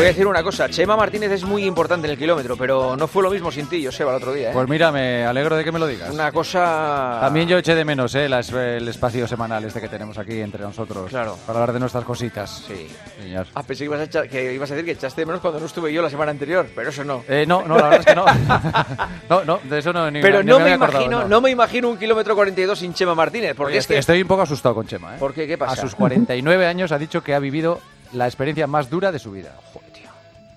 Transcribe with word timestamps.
Voy 0.00 0.06
a 0.06 0.08
decir 0.12 0.26
una 0.26 0.42
cosa, 0.42 0.66
Chema 0.70 0.96
Martínez 0.96 1.30
es 1.30 1.44
muy 1.44 1.64
importante 1.66 2.06
en 2.06 2.12
el 2.12 2.18
kilómetro, 2.18 2.56
pero 2.56 2.96
no 2.96 3.06
fue 3.06 3.22
lo 3.22 3.30
mismo 3.30 3.52
sin 3.52 3.66
ti, 3.68 3.84
Joseba, 3.84 4.12
el 4.12 4.16
otro 4.16 4.32
día. 4.32 4.48
¿eh? 4.48 4.52
Pues 4.54 4.66
mira, 4.66 4.90
me 4.90 5.26
alegro 5.26 5.56
de 5.56 5.62
que 5.62 5.70
me 5.70 5.78
lo 5.78 5.86
digas. 5.86 6.10
Una 6.10 6.32
cosa... 6.32 7.18
También 7.20 7.46
yo 7.46 7.58
eché 7.58 7.74
de 7.74 7.84
menos 7.84 8.14
¿eh? 8.14 8.26
Las- 8.26 8.50
el 8.50 8.88
espacio 8.88 9.26
semanal 9.28 9.62
este 9.64 9.78
que 9.78 9.88
tenemos 9.88 10.16
aquí 10.16 10.40
entre 10.40 10.62
nosotros. 10.62 11.10
Claro. 11.10 11.36
Para 11.46 11.58
hablar 11.58 11.74
de 11.74 11.80
nuestras 11.80 12.04
cositas. 12.04 12.64
Sí. 12.66 12.88
Señor. 13.20 13.46
Ah, 13.54 13.62
pensé 13.62 13.80
que 13.84 13.86
ibas, 13.86 14.00
a 14.00 14.04
echar- 14.04 14.28
que 14.28 14.54
ibas 14.54 14.70
a 14.70 14.74
decir 14.74 14.86
que 14.86 14.92
echaste 14.92 15.20
de 15.20 15.26
menos 15.26 15.42
cuando 15.42 15.60
no 15.60 15.66
estuve 15.66 15.92
yo 15.92 16.00
la 16.00 16.08
semana 16.08 16.30
anterior, 16.30 16.66
pero 16.74 16.88
eso 16.88 17.04
no. 17.04 17.22
Eh, 17.28 17.44
no, 17.46 17.62
no, 17.66 17.76
la 17.76 17.90
verdad 17.90 18.00
es 18.00 18.06
que 18.06 18.14
no. 18.14 18.24
no, 19.28 19.44
no, 19.44 19.60
de 19.68 19.78
eso 19.78 19.92
no 19.92 20.10
ni 20.10 20.22
pero 20.22 20.42
ni 20.42 20.48
no, 20.50 20.60
me 20.60 20.72
acordado, 20.72 21.04
imagino, 21.04 21.28
no. 21.28 21.40
me 21.42 21.50
imagino 21.50 21.90
un 21.90 21.98
kilómetro 21.98 22.34
42 22.34 22.78
sin 22.78 22.94
Chema 22.94 23.14
Martínez, 23.14 23.54
porque 23.54 23.72
Oye, 23.72 23.78
es 23.80 23.86
que... 23.86 23.98
Estoy 23.98 24.22
un 24.22 24.28
poco 24.28 24.42
asustado 24.42 24.74
con 24.74 24.86
Chema. 24.86 25.16
¿eh? 25.16 25.18
¿Por 25.18 25.34
qué? 25.34 25.46
¿Qué 25.46 25.58
pasa? 25.58 25.72
A 25.74 25.76
sus 25.76 25.94
49 25.94 26.66
años 26.66 26.90
ha 26.90 26.98
dicho 26.98 27.22
que 27.22 27.34
ha 27.34 27.38
vivido 27.38 27.80
la 28.12 28.26
experiencia 28.26 28.66
más 28.66 28.90
dura 28.90 29.12
de 29.12 29.18
su 29.18 29.30
vida. 29.30 29.52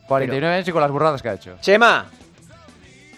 Joder, 0.08 0.30
tío. 0.30 0.32
49 0.32 0.56
años 0.56 0.68
y 0.68 0.72
con 0.72 0.82
las 0.82 0.92
burradas 0.92 1.22
que 1.22 1.30
ha 1.30 1.34
hecho. 1.34 1.58
Chema, 1.62 2.10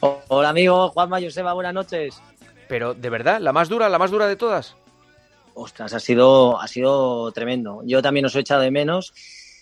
Oh, 0.02 0.22
Hola 0.28 0.50
amigo, 0.50 0.90
Juanma 0.90 1.20
Joseba, 1.22 1.54
buenas 1.54 1.74
noches. 1.74 2.22
pero 2.68 2.94
de 2.94 3.10
verdad, 3.10 3.40
la 3.40 3.52
más 3.54 3.70
dura, 3.70 3.90
la 3.90 3.98
más 3.98 4.12
dura 4.12 4.28
de 4.28 4.36
todas. 4.36 4.76
Ostras, 5.54 5.94
ha 5.94 6.00
sido, 6.00 6.60
ha 6.60 6.68
sido 6.68 7.32
tremendo. 7.32 7.82
Yo 7.86 8.02
también 8.02 8.26
os 8.26 8.36
he 8.36 8.40
echado 8.42 8.62
de 8.62 8.72
menos. 8.72 9.14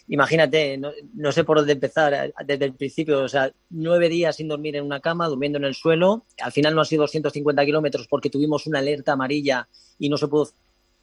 Imagínate, 0.07 0.77
no, 0.77 0.91
no 1.13 1.31
sé 1.31 1.43
por 1.45 1.57
dónde 1.57 1.73
empezar 1.73 2.13
eh, 2.13 2.33
desde 2.45 2.65
el 2.65 2.73
principio. 2.73 3.21
O 3.23 3.29
sea, 3.29 3.51
nueve 3.69 4.09
días 4.09 4.35
sin 4.35 4.47
dormir 4.49 4.75
en 4.75 4.83
una 4.85 4.99
cama, 4.99 5.27
durmiendo 5.27 5.59
en 5.59 5.65
el 5.65 5.75
suelo. 5.75 6.25
Al 6.41 6.51
final 6.51 6.73
no 6.75 6.81
han 6.81 6.85
sido 6.87 7.03
250 7.03 7.63
kilómetros 7.63 8.07
porque 8.09 8.29
tuvimos 8.29 8.65
una 8.67 8.79
alerta 8.79 9.13
amarilla 9.13 9.67
y 9.99 10.09
no 10.09 10.17
se 10.17 10.27
pudo 10.27 10.49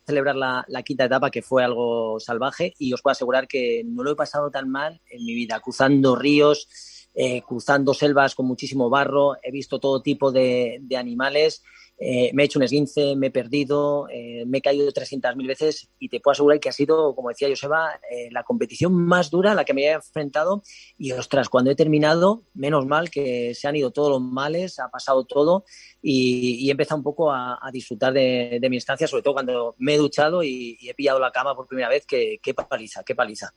celebrar 0.06 0.36
la, 0.36 0.82
quinta 0.84 1.04
etapa, 1.04 1.30
que 1.30 1.42
fue 1.42 1.64
algo 1.64 2.18
salvaje. 2.20 2.74
Y 2.78 2.92
os 2.92 3.02
puedo 3.02 3.12
asegurar 3.12 3.46
que 3.46 3.82
no 3.84 4.02
lo 4.02 4.12
he 4.12 4.16
pasado 4.16 4.50
tan 4.50 4.68
mal 4.68 5.00
en 5.10 5.24
mi 5.24 5.34
vida, 5.34 5.60
cruzando 5.60 6.16
ríos, 6.16 6.68
eh, 7.14 7.42
cruzando 7.42 7.94
selvas 7.94 8.34
con 8.34 8.46
muchísimo 8.46 8.90
barro. 8.90 9.36
He 9.42 9.50
visto 9.50 9.78
todo 9.78 10.02
tipo 10.02 10.32
de 10.32 10.80
animales. 10.96 11.62
Eh, 12.02 12.30
me 12.32 12.42
he 12.42 12.46
hecho 12.46 12.58
un 12.58 12.62
esguince, 12.62 13.14
me 13.14 13.26
he 13.26 13.30
perdido, 13.30 14.08
eh, 14.08 14.44
me 14.46 14.58
he 14.58 14.62
caído 14.62 14.90
300.000 14.90 15.46
veces 15.46 15.90
y 15.98 16.08
te 16.08 16.18
puedo 16.18 16.32
asegurar 16.32 16.58
que 16.58 16.70
ha 16.70 16.72
sido, 16.72 17.14
como 17.14 17.28
decía 17.28 17.48
Joseba, 17.50 18.00
eh, 18.10 18.30
la 18.30 18.42
competición 18.42 18.94
más 18.94 19.30
dura 19.30 19.52
a 19.52 19.54
la 19.54 19.66
que 19.66 19.74
me 19.74 19.82
he 19.82 19.92
enfrentado. 19.92 20.62
Y 20.96 21.12
ostras, 21.12 21.50
cuando 21.50 21.70
he 21.70 21.74
terminado, 21.74 22.44
menos 22.54 22.86
mal 22.86 23.10
que 23.10 23.54
se 23.54 23.68
han 23.68 23.76
ido 23.76 23.90
todos 23.90 24.08
los 24.08 24.22
males, 24.22 24.78
ha 24.78 24.88
pasado 24.88 25.24
todo 25.24 25.64
y, 26.00 26.66
he 26.66 26.70
empezado 26.70 26.96
un 26.96 27.04
poco 27.04 27.30
a, 27.30 27.58
disfrutar 27.70 28.14
de, 28.14 28.66
mi 28.70 28.78
estancia, 28.78 29.06
sobre 29.06 29.22
todo 29.22 29.34
cuando 29.34 29.74
me 29.78 29.94
he 29.94 29.98
duchado 29.98 30.42
y, 30.42 30.78
y 30.80 30.88
he 30.88 30.94
pillado 30.94 31.20
la 31.20 31.30
cama 31.30 31.54
por 31.54 31.66
primera 31.66 31.90
vez. 31.90 32.06
que 32.06 32.38
qué 32.42 32.54
paliza, 32.54 33.04
qué 33.04 33.14
paliza. 33.14 33.52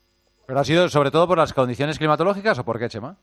¿Pero 0.46 0.60
ha 0.60 0.66
sido 0.66 0.90
sobre 0.90 1.12
todo 1.12 1.28
por 1.28 1.38
las 1.38 1.54
condiciones 1.54 1.98
climatológicas 1.98 2.60
o 2.60 2.66
por 2.66 2.78
qué, 2.78 2.90
Chema? 2.90 3.18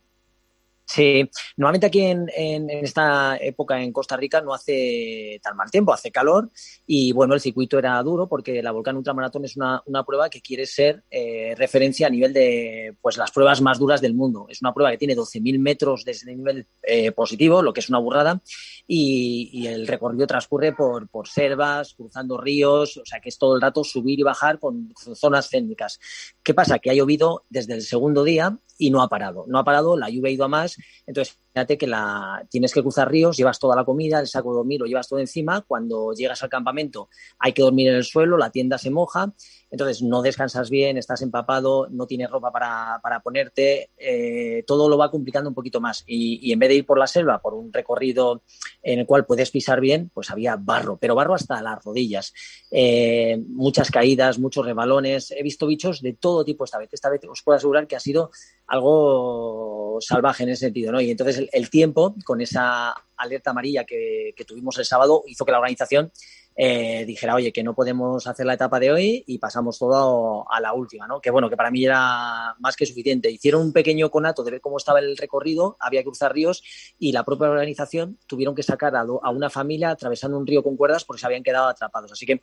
Sí, 0.92 1.30
normalmente 1.56 1.86
aquí 1.86 2.00
en, 2.00 2.28
en- 2.34 2.68
esta 2.68 3.36
época 3.36 3.80
en 3.80 3.92
Costa 3.92 4.16
Rica 4.16 4.40
no 4.40 4.52
hace 4.52 5.38
tan 5.40 5.56
mal 5.56 5.70
tiempo, 5.70 5.92
hace 5.92 6.10
calor 6.10 6.50
y 6.84 7.12
bueno, 7.12 7.34
el 7.34 7.40
circuito 7.40 7.78
era 7.78 8.02
duro 8.02 8.28
porque 8.28 8.60
la 8.60 8.72
Volcán 8.72 8.96
Ultramaratón 8.96 9.44
es 9.44 9.56
una, 9.56 9.80
una 9.86 10.02
prueba 10.02 10.28
que 10.28 10.40
quiere 10.40 10.66
ser 10.66 11.04
eh, 11.08 11.54
referencia 11.56 12.08
a 12.08 12.10
nivel 12.10 12.32
de 12.32 12.96
pues 13.00 13.16
las 13.18 13.30
pruebas 13.30 13.60
más 13.60 13.78
duras 13.78 14.00
del 14.00 14.14
mundo. 14.14 14.46
Es 14.48 14.62
una 14.62 14.74
prueba 14.74 14.90
que 14.90 14.98
tiene 14.98 15.14
12.000 15.14 15.60
metros 15.60 16.04
desde 16.04 16.28
el 16.28 16.38
nivel 16.38 16.66
eh, 16.82 17.12
positivo, 17.12 17.62
lo 17.62 17.72
que 17.72 17.78
es 17.78 17.88
una 17.88 17.98
burrada, 17.98 18.42
y, 18.88 19.68
el 19.68 19.86
recorrido 19.86 20.26
transcurre 20.26 20.72
por, 20.72 21.08
por 21.08 21.28
selvas, 21.28 21.94
cruzando 21.94 22.36
ríos, 22.36 22.96
o 22.96 23.04
sea 23.04 23.20
que 23.20 23.28
es 23.28 23.38
todo 23.38 23.54
el 23.54 23.60
rato 23.60 23.84
subir 23.84 24.18
y 24.18 24.24
bajar 24.24 24.58
con, 24.58 24.92
zonas 25.14 25.50
técnicas. 25.50 26.00
¿Qué 26.42 26.52
pasa? 26.52 26.80
Que 26.80 26.90
ha 26.90 26.94
llovido 26.94 27.44
desde 27.48 27.74
el 27.74 27.82
segundo 27.82 28.24
día 28.24 28.58
y 28.80 28.90
no 28.90 29.02
ha 29.02 29.08
parado. 29.08 29.44
No 29.46 29.58
ha 29.58 29.64
parado, 29.64 29.96
la 29.96 30.08
lluvia 30.08 30.30
ha 30.30 30.32
ido 30.32 30.44
a 30.44 30.48
más. 30.48 30.76
Entonces, 31.06 31.38
fíjate 31.52 31.78
que 31.78 31.86
la, 31.86 32.46
tienes 32.50 32.72
que 32.72 32.82
cruzar 32.82 33.10
ríos, 33.10 33.36
llevas 33.36 33.58
toda 33.58 33.76
la 33.76 33.84
comida, 33.84 34.20
el 34.20 34.26
saco 34.26 34.50
de 34.50 34.56
dormir 34.56 34.80
lo 34.80 34.86
llevas 34.86 35.08
todo 35.08 35.18
encima. 35.18 35.62
Cuando 35.62 36.12
llegas 36.12 36.42
al 36.42 36.48
campamento 36.48 37.08
hay 37.38 37.52
que 37.52 37.62
dormir 37.62 37.88
en 37.88 37.96
el 37.96 38.04
suelo, 38.04 38.36
la 38.36 38.50
tienda 38.50 38.78
se 38.78 38.90
moja. 38.90 39.32
Entonces, 39.70 40.02
no 40.02 40.20
descansas 40.20 40.68
bien, 40.68 40.98
estás 40.98 41.22
empapado, 41.22 41.86
no 41.90 42.06
tienes 42.06 42.28
ropa 42.28 42.50
para, 42.50 42.98
para 43.02 43.20
ponerte. 43.20 43.90
eh, 43.96 44.64
todo 44.66 44.88
lo 44.88 44.98
va 44.98 45.10
complicando 45.10 45.48
un 45.48 45.54
poquito 45.54 45.80
más. 45.80 46.02
Y, 46.06 46.52
en 46.52 46.58
vez 46.58 46.68
de 46.68 46.74
ir 46.76 46.86
por 46.86 46.98
la 46.98 47.06
selva, 47.06 47.40
por 47.40 47.54
un 47.54 47.72
recorrido 47.72 48.42
en 48.82 49.00
el 49.00 49.06
cual 49.06 49.26
puedes 49.26 49.50
pisar 49.50 49.80
bien, 49.80 50.10
pues 50.12 50.30
había 50.30 50.56
barro, 50.56 50.96
pero 50.96 51.14
barro 51.14 51.34
hasta 51.34 51.62
las 51.62 51.84
rodillas. 51.84 52.32
Eh, 52.70 53.40
muchas 53.48 53.90
caídas, 53.90 54.38
muchos 54.38 54.66
rebalones. 54.66 55.30
He 55.30 55.42
visto 55.42 55.66
bichos 55.66 56.02
de 56.02 56.14
todo 56.14 56.44
tipo 56.44 56.64
esta 56.64 56.78
vez. 56.78 56.90
Esta 56.92 57.08
vez 57.08 57.20
os 57.28 57.42
puedo 57.42 57.56
asegurar 57.56 57.86
que 57.86 57.96
ha 57.96 58.00
sido 58.00 58.30
algo 58.66 59.98
salvaje 60.00 60.42
en 60.42 60.50
ese 60.50 60.66
sentido, 60.66 60.92
¿no? 60.92 61.00
Y 61.00 61.10
entonces 61.10 61.39
el, 61.40 61.50
el 61.52 61.70
tiempo, 61.70 62.14
con 62.24 62.40
esa 62.40 62.94
alerta 63.16 63.50
amarilla 63.50 63.84
que, 63.84 64.32
que 64.36 64.44
tuvimos 64.44 64.78
el 64.78 64.84
sábado, 64.84 65.22
hizo 65.26 65.44
que 65.44 65.52
la 65.52 65.58
organización 65.58 66.10
eh, 66.56 67.04
dijera, 67.06 67.34
oye, 67.36 67.52
que 67.52 67.62
no 67.62 67.74
podemos 67.74 68.26
hacer 68.26 68.44
la 68.44 68.54
etapa 68.54 68.80
de 68.80 68.92
hoy 68.92 69.24
y 69.26 69.38
pasamos 69.38 69.78
todo 69.78 70.44
a 70.50 70.60
la 70.60 70.74
última, 70.74 71.06
¿no? 71.06 71.20
Que 71.20 71.30
bueno, 71.30 71.48
que 71.48 71.56
para 71.56 71.70
mí 71.70 71.84
era 71.84 72.54
más 72.58 72.76
que 72.76 72.86
suficiente. 72.86 73.30
Hicieron 73.30 73.62
un 73.62 73.72
pequeño 73.72 74.10
conato 74.10 74.42
de 74.42 74.50
ver 74.50 74.60
cómo 74.60 74.76
estaba 74.76 74.98
el 74.98 75.16
recorrido, 75.16 75.76
había 75.80 76.00
que 76.00 76.06
cruzar 76.06 76.34
ríos 76.34 76.62
y 76.98 77.12
la 77.12 77.24
propia 77.24 77.48
organización 77.48 78.18
tuvieron 78.26 78.54
que 78.54 78.62
sacar 78.62 78.94
a, 78.96 79.00
a 79.00 79.30
una 79.30 79.48
familia 79.48 79.90
atravesando 79.90 80.38
un 80.38 80.46
río 80.46 80.62
con 80.62 80.76
cuerdas 80.76 81.04
porque 81.04 81.20
se 81.20 81.26
habían 81.26 81.42
quedado 81.42 81.68
atrapados. 81.68 82.12
Así 82.12 82.26
que 82.26 82.42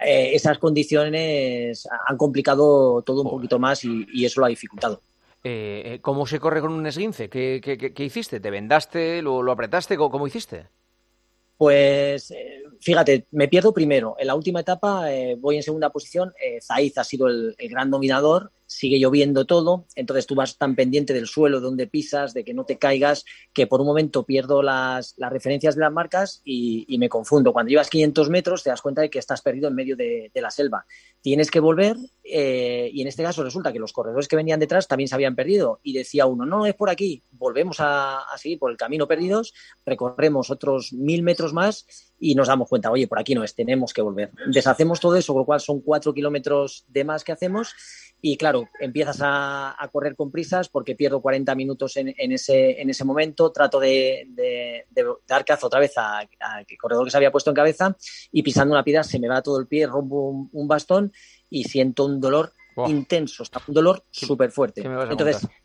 eh, 0.00 0.30
esas 0.34 0.58
condiciones 0.58 1.86
han 2.06 2.16
complicado 2.16 3.02
todo 3.02 3.22
un 3.22 3.30
poquito 3.30 3.58
más 3.58 3.84
y, 3.84 4.06
y 4.12 4.24
eso 4.24 4.40
lo 4.40 4.46
ha 4.46 4.48
dificultado. 4.48 5.00
Eh, 5.46 5.82
eh, 5.84 5.98
¿Cómo 6.00 6.26
se 6.26 6.40
corre 6.40 6.62
con 6.62 6.72
un 6.72 6.86
esguince? 6.86 7.28
¿Qué, 7.28 7.60
qué- 7.62 7.92
qué- 7.92 8.04
hiciste? 8.04 8.40
¿Te 8.40 8.50
vendaste? 8.50 9.20
¿Lo, 9.20 9.50
apretaste? 9.52 9.96
¿Cómo, 9.96 10.26
hiciste? 10.26 10.68
Pues 11.58 12.30
eh, 12.30 12.62
fíjate, 12.80 13.26
me 13.30 13.46
pierdo 13.48 13.74
primero. 13.74 14.16
En 14.18 14.26
la 14.26 14.34
última 14.34 14.60
etapa 14.60 15.12
eh, 15.12 15.36
voy 15.38 15.56
en 15.56 15.62
segunda 15.62 15.90
posición. 15.90 16.32
Zaiz 16.62 16.96
ha 16.96 17.04
sido 17.04 17.28
el, 17.28 17.54
el 17.58 17.68
gran 17.68 17.90
dominador. 17.90 18.52
Sigue 18.66 18.98
lloviendo 18.98 19.44
todo. 19.44 19.86
Entonces 19.94 20.26
tú 20.26 20.34
vas 20.34 20.56
tan 20.56 20.74
pendiente 20.74 21.12
del 21.12 21.26
suelo, 21.26 21.60
de 21.60 21.64
donde 21.64 21.86
pisas, 21.86 22.34
de 22.34 22.44
que 22.44 22.54
no 22.54 22.64
te 22.64 22.78
caigas, 22.78 23.24
que 23.52 23.66
por 23.66 23.80
un 23.80 23.86
momento 23.86 24.24
pierdo 24.24 24.62
las, 24.62 25.14
las 25.16 25.32
referencias 25.32 25.74
de 25.74 25.82
las 25.82 25.92
marcas 25.92 26.40
y, 26.44 26.96
me 26.98 27.08
confundo. 27.08 27.52
Cuando 27.52 27.70
llevas 27.70 27.90
500 27.90 28.30
metros 28.30 28.62
te 28.62 28.70
das 28.70 28.80
cuenta 28.80 29.02
de 29.02 29.10
que 29.10 29.18
estás 29.18 29.42
perdido 29.42 29.68
en 29.68 29.74
medio 29.74 29.96
de, 29.96 30.30
de 30.32 30.40
la 30.40 30.50
selva. 30.50 30.86
Tienes 31.20 31.50
que 31.50 31.60
volver 31.60 31.96
eh, 32.22 32.88
y 32.92 33.02
en 33.02 33.08
este 33.08 33.22
caso 33.22 33.42
resulta 33.42 33.72
que 33.72 33.78
los 33.78 33.92
corredores 33.92 34.28
que 34.28 34.36
venían 34.36 34.60
detrás 34.60 34.86
también 34.86 35.08
se 35.08 35.14
habían 35.14 35.34
perdido. 35.34 35.80
Y 35.82 35.92
decía 35.92 36.26
uno, 36.26 36.46
no, 36.46 36.66
es 36.66 36.74
por 36.74 36.88
aquí. 36.88 37.22
Volvemos 37.32 37.80
a, 37.80 38.20
a 38.20 38.38
seguir 38.38 38.58
por 38.58 38.70
el 38.70 38.76
camino 38.76 39.06
perdidos 39.06 39.52
recorremos 39.84 40.50
otros 40.50 40.92
mil 40.92 41.22
metros 41.22 41.52
más 41.52 41.86
y 42.26 42.34
nos 42.34 42.48
damos 42.48 42.68
cuenta, 42.70 42.90
oye, 42.90 43.06
por 43.06 43.18
aquí 43.18 43.34
no 43.34 43.44
es, 43.44 43.54
tenemos 43.54 43.92
que 43.92 44.00
volver. 44.00 44.30
Deshacemos 44.46 44.98
todo 44.98 45.14
eso, 45.16 45.34
con 45.34 45.40
lo 45.42 45.46
cual 45.46 45.60
son 45.60 45.80
cuatro 45.80 46.14
kilómetros 46.14 46.84
de 46.88 47.04
más 47.04 47.22
que 47.22 47.32
hacemos 47.32 47.74
y 48.22 48.38
claro, 48.38 48.70
empiezas 48.80 49.18
a, 49.20 49.74
a 49.78 49.88
correr 49.88 50.16
con 50.16 50.30
prisas 50.30 50.70
porque 50.70 50.94
pierdo 50.94 51.20
40 51.20 51.54
minutos 51.54 51.98
en, 51.98 52.14
en 52.16 52.32
ese, 52.32 52.80
en 52.80 52.88
ese 52.88 53.04
momento, 53.04 53.52
trato 53.52 53.78
de, 53.78 54.24
de- 54.30 54.86
de 54.88 55.04
dar 55.26 55.44
caza 55.44 55.66
otra 55.66 55.80
vez 55.80 55.92
a- 55.98 56.20
al 56.20 56.66
corredor 56.80 57.04
que 57.04 57.10
se 57.10 57.18
había 57.18 57.30
puesto 57.30 57.50
en 57.50 57.56
cabeza 57.56 57.94
y 58.32 58.42
pisando 58.42 58.72
una 58.72 58.82
piedra 58.84 59.02
se 59.04 59.18
me 59.18 59.28
va 59.28 59.42
todo 59.42 59.60
el 59.60 59.66
pie, 59.66 59.86
rompo 59.86 60.28
un, 60.30 60.48
un 60.52 60.66
bastón 60.66 61.12
y 61.50 61.64
siento 61.64 62.06
un 62.06 62.20
dolor 62.20 62.52
Buah. 62.74 62.88
intenso, 62.88 63.42
está 63.42 63.60
un 63.68 63.74
dolor 63.74 64.02
súper 64.10 64.50
fuerte. 64.50 64.80
Entonces, 65.10 65.40
contar? 65.42 65.58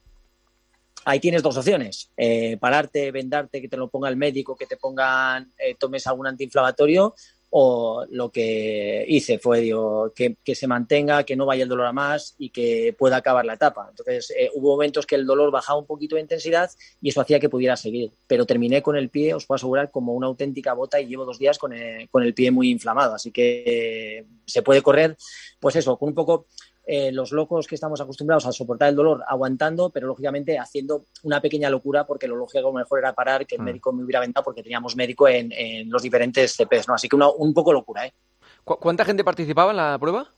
Ahí 1.06 1.20
tienes 1.20 1.44
dos 1.44 1.58
opciones. 1.58 2.12
Eh, 2.18 2.58
pararte, 2.58 3.12
vendarte, 3.12 3.62
que 3.62 3.70
te 3.70 3.78
lo 3.78 3.90
ponga 3.90 4.10
el 4.10 4.18
médico, 4.18 4.56
que 4.56 4.66
te 4.66 4.78
pongan, 4.78 5.52
eh, 5.58 5.76
tomes 5.76 6.06
algún 6.08 6.28
antiinflamatorio, 6.28 7.16
o 7.52 8.06
lo 8.12 8.32
que 8.32 9.06
hice 9.08 9.40
fue 9.40 9.62
digo, 9.62 10.14
que, 10.14 10.38
se 10.54 10.68
mantenga, 10.68 11.24
que 11.24 11.36
no 11.36 11.46
vaya 11.46 11.64
el 11.64 11.70
dolor 11.70 11.88
a 11.88 11.94
más 11.94 12.36
y 12.38 12.50
que 12.50 12.96
pueda 12.98 13.18
acabar 13.18 13.44
la 13.46 13.54
etapa. 13.54 13.88
Entonces 13.90 14.32
eh, 14.38 14.52
hubo 14.54 14.72
momentos 14.72 15.06
que 15.06 15.16
el 15.16 15.26
dolor 15.26 15.50
bajaba 15.50 15.80
un 15.80 15.88
poquito 15.88 16.16
de 16.16 16.22
intensidad 16.22 16.70
y 17.02 17.10
eso 17.10 17.22
hacía 17.22 17.40
que 17.40 17.50
pudiera 17.50 17.76
seguir. 17.76 18.12
Pero 18.28 18.46
terminé 18.46 18.84
con 18.84 18.96
el 18.96 19.10
pie, 19.10 19.34
os 19.34 19.46
puedo 19.46 19.56
asegurar, 19.56 19.90
como 19.90 20.14
una 20.14 20.28
auténtica 20.28 20.74
bota 20.74 21.02
y 21.02 21.08
llevo 21.08 21.26
dos 21.26 21.40
días 21.40 21.58
con 21.58 21.74
el, 21.74 22.08
con 22.10 22.22
el 22.22 22.36
pie 22.36 22.52
muy 22.52 22.70
inflamado. 22.70 23.16
Así 23.16 23.32
que 23.32 24.26
se 24.46 24.62
puede 24.62 24.84
correr, 24.84 25.18
pues 25.60 25.76
eso, 25.76 25.98
con 25.98 26.10
un 26.10 26.16
poco 26.16 26.46
eh, 26.92 27.12
los 27.12 27.32
locos 27.32 27.68
que 27.68 27.76
estamos 27.76 28.02
acostumbrados 28.02 28.48
a 28.48 28.52
soportar 28.52 28.90
el 28.90 28.96
dolor 28.96 29.24
aguantando, 29.28 29.92
pero 29.92 30.08
lógicamente 30.08 30.58
haciendo 30.58 31.06
una 31.22 31.40
pequeña 31.40 31.70
locura 31.70 32.08
porque 32.08 32.28
lo 32.28 32.36
lógico 32.36 32.58
a 32.58 32.72
lo 32.72 32.74
mejor 32.74 32.98
era 33.00 33.14
parar, 33.14 33.46
que 33.46 33.56
el 33.56 33.62
Mm. 33.62 33.66
médico 33.66 33.94
me 33.94 34.04
hubiera 34.04 34.20
vendado 34.22 34.44
porque 34.44 34.64
teníamos 34.64 34.96
médico 34.96 35.28
en, 35.28 35.52
en 35.52 35.88
los 35.90 36.02
diferentes 36.02 36.56
CPs, 36.56 36.88
¿no? 36.88 36.96
Así 36.96 37.08
que 37.08 37.16
una- 37.16 37.30
un 37.30 37.54
poco 37.54 37.72
locura, 37.74 38.08
¿eh? 38.08 38.14
¿Cu- 38.64 38.78
¿Cuánta 38.80 39.06
gente 39.06 39.24
participaba 39.24 39.70
en 39.70 39.78
la 39.78 39.98
prueba? 40.00 40.34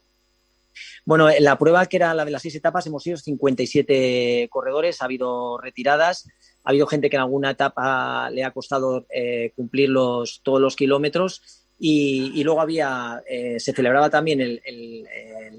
Bueno, 1.06 1.30
en 1.30 1.44
la 1.44 1.57
prueba 1.57 1.86
que 1.86 1.98
era 1.98 2.13
la 2.13 2.25
de 2.25 2.31
las 2.31 2.42
seis 2.42 2.56
etapas 2.56 2.86
hemos 2.88 3.03
sido 3.03 3.18
57 3.18 4.48
corredores, 4.50 5.01
ha 5.01 5.06
habido 5.06 5.57
retiradas, 5.57 6.27
ha 6.63 6.69
habido 6.69 6.86
gente 6.88 7.09
que 7.09 7.15
en 7.15 7.21
alguna 7.24 7.51
etapa 7.51 8.30
le 8.30 8.44
ha 8.44 8.51
costado 8.51 9.06
eh, 9.09 9.51
cumplir 9.56 9.89
los, 9.89 10.42
todos 10.44 10.59
los 10.62 10.75
kilómetros 10.75 11.61
Y, 11.83 12.44
luego 12.44 12.62
había, 12.62 13.24
eh, 13.28 13.60
se 13.60 13.74
celebraba 13.74 14.12
también 14.12 14.39
el, 14.39 14.62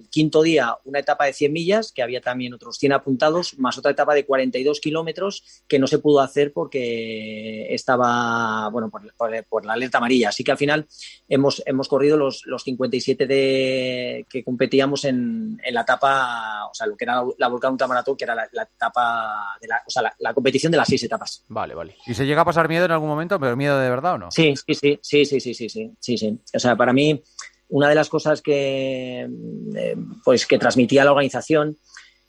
quinto 0.09 0.43
día 0.43 0.77
una 0.85 1.01
etapa 1.01 1.25
de 1.25 1.33
100 1.33 1.53
millas, 1.53 1.91
que 1.91 2.03
había 2.03 2.21
también 2.21 2.55
otros 2.55 2.77
100 2.77 2.93
apuntados, 2.93 3.59
más 3.59 3.77
otra 3.79 3.91
etapa 3.91 4.15
de 4.15 4.25
42 4.25 4.79
kilómetros 4.79 5.63
que 5.67 5.79
no 5.79 5.87
se 5.87 5.99
pudo 5.99 6.21
hacer 6.21 6.53
porque 6.53 7.75
estaba, 7.75 8.69
bueno, 8.71 8.91
por, 8.91 9.65
la 9.65 9.73
alerta 9.73 9.99
amarilla. 9.99 10.29
Así 10.29 10.45
que 10.45 10.53
al 10.53 10.59
final 10.59 10.87
hemos, 11.29 11.61
hemos 11.67 11.89
corrido 11.89 12.17
los, 12.17 12.43
los 12.47 12.63
57 12.63 13.27
de, 13.27 14.27
que 14.29 14.45
competíamos 14.45 15.05
en, 15.05 15.61
la 15.73 15.81
etapa, 15.81 16.67
o 16.71 16.75
sea, 16.75 16.87
lo 16.87 16.97
que 16.97 17.05
era 17.05 17.25
la, 17.37 17.49
Volcán 17.49 17.73
Ultramaratón, 17.73 18.17
que 18.17 18.25
era 18.25 18.37
la, 18.37 18.63
etapa, 18.63 19.57
de 19.61 19.67
la, 19.67 19.83
o 19.85 19.91
sea, 19.91 20.13
la, 20.19 20.35
competición 20.35 20.71
de 20.71 20.79
las 20.79 20.87
seis 20.87 21.03
etapas. 21.03 21.45
Vale, 21.49 21.75
vale. 21.75 21.97
¿Y 22.07 22.15
se 22.15 22.27
llega 22.27 22.43
a 22.43 22.45
pasar 22.45 22.69
miedo 22.69 22.85
en 22.85 22.93
algún 22.93 23.09
momento, 23.09 23.41
pero 23.41 23.57
miedo 23.57 23.81
de 23.81 23.91
verdad 23.91 24.15
o 24.15 24.19
no? 24.19 24.31
Sí, 24.31 24.55
sí, 24.57 24.75
sí, 24.75 24.99
sí, 25.03 25.25
sí, 25.25 25.55
sí, 25.55 25.69
sí, 25.69 25.91
sí 25.99 26.12
sí, 26.17 26.19
sí. 26.19 26.39
O 26.55 26.59
sea, 26.59 26.77
para 26.77 26.93
mí, 26.93 27.23
una 27.69 27.89
de 27.89 27.95
las 27.95 28.09
cosas 28.09 28.43
que, 28.43 29.29
eh, 29.77 29.97
pues, 30.25 30.47
que 30.47 30.59
transmitía 30.59 31.05
la 31.05 31.13
organización 31.13 31.79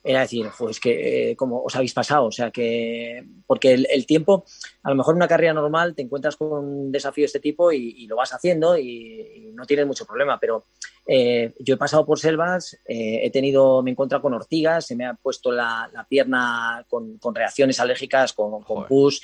era 0.04 0.22
decir, 0.22 0.48
pues 0.58 0.80
que 0.80 1.32
eh, 1.32 1.36
como 1.36 1.64
os 1.64 1.76
habéis 1.76 1.94
pasado, 1.94 2.26
o 2.26 2.32
sea 2.32 2.52
que 2.52 3.26
porque 3.48 3.74
el, 3.74 4.06
tiempo, 4.06 4.46
a 4.84 4.90
lo 4.90 4.96
mejor 4.96 5.14
en 5.14 5.18
una 5.18 5.28
carrera 5.28 5.54
normal 5.54 5.96
te 5.96 6.02
encuentras 6.02 6.36
con 6.36 6.52
un 6.52 6.92
desafío 6.92 7.24
de 7.24 7.28
este 7.28 7.40
tipo 7.40 7.72
y, 7.72 8.06
lo 8.08 8.16
vas 8.16 8.34
haciendo 8.34 8.78
y, 8.78 9.52
no 9.54 9.66
tienes 9.66 9.86
mucho 9.86 10.06
problema, 10.06 10.40
pero 10.40 10.66
eh, 11.06 11.54
yo 11.60 11.76
he 11.76 11.78
pasado 11.78 12.06
por 12.06 12.20
selvas, 12.20 12.78
he 12.86 13.30
tenido, 13.32 13.84
me 13.84 13.92
he 13.92 13.94
encontrado 13.94 14.22
con 14.22 14.34
ortigas, 14.34 14.88
se 14.88 14.96
me 14.96 15.06
ha 15.06 15.14
puesto 15.14 15.52
la, 15.52 15.90
pierna 16.10 16.86
con, 16.90 17.20
reacciones 17.34 17.80
alérgicas, 17.80 18.34
con, 18.34 18.64
con 18.64 18.86
pus, 18.88 19.22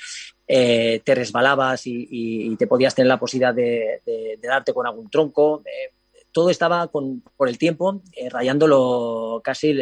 eh, 0.52 1.00
te 1.04 1.14
resbalabas 1.14 1.82
y, 1.84 2.56
te 2.56 2.66
podías 2.66 2.92
tener 2.92 3.06
la 3.06 3.20
posibilidad 3.20 3.54
de, 3.54 4.02
darte 4.42 4.74
con 4.74 4.84
algún 4.84 5.08
tronco. 5.08 5.62
Eh, 5.64 5.94
todo 6.32 6.50
estaba 6.50 6.88
con, 6.88 7.22
por 7.36 7.48
el 7.48 7.56
tiempo 7.56 8.02
eh, 8.16 8.28
rayándolo 8.28 9.40
casi, 9.44 9.72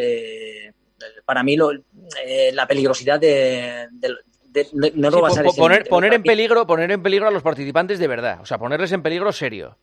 para 1.25 1.43
mí, 1.43 1.57
la 1.57 2.67
peligrosidad 2.67 3.19
de, 3.19 3.87
no 4.73 5.09
lo 5.09 5.21
vas 5.21 5.37
a 5.37 5.43
poner, 5.43 5.87
poner 5.87 6.13
en 6.13 6.23
peligro 6.23 6.65
poner 6.65 6.91
en 6.91 7.03
peligro 7.03 7.27
a 7.27 7.31
los 7.31 7.43
participantes 7.43 7.99
de 7.99 8.07
verdad 8.07 8.39
o 8.41 8.45
sea 8.45 8.57
ponerles 8.57 8.91
en 8.91 9.03
peligro 9.03 9.31
serio 9.31 9.77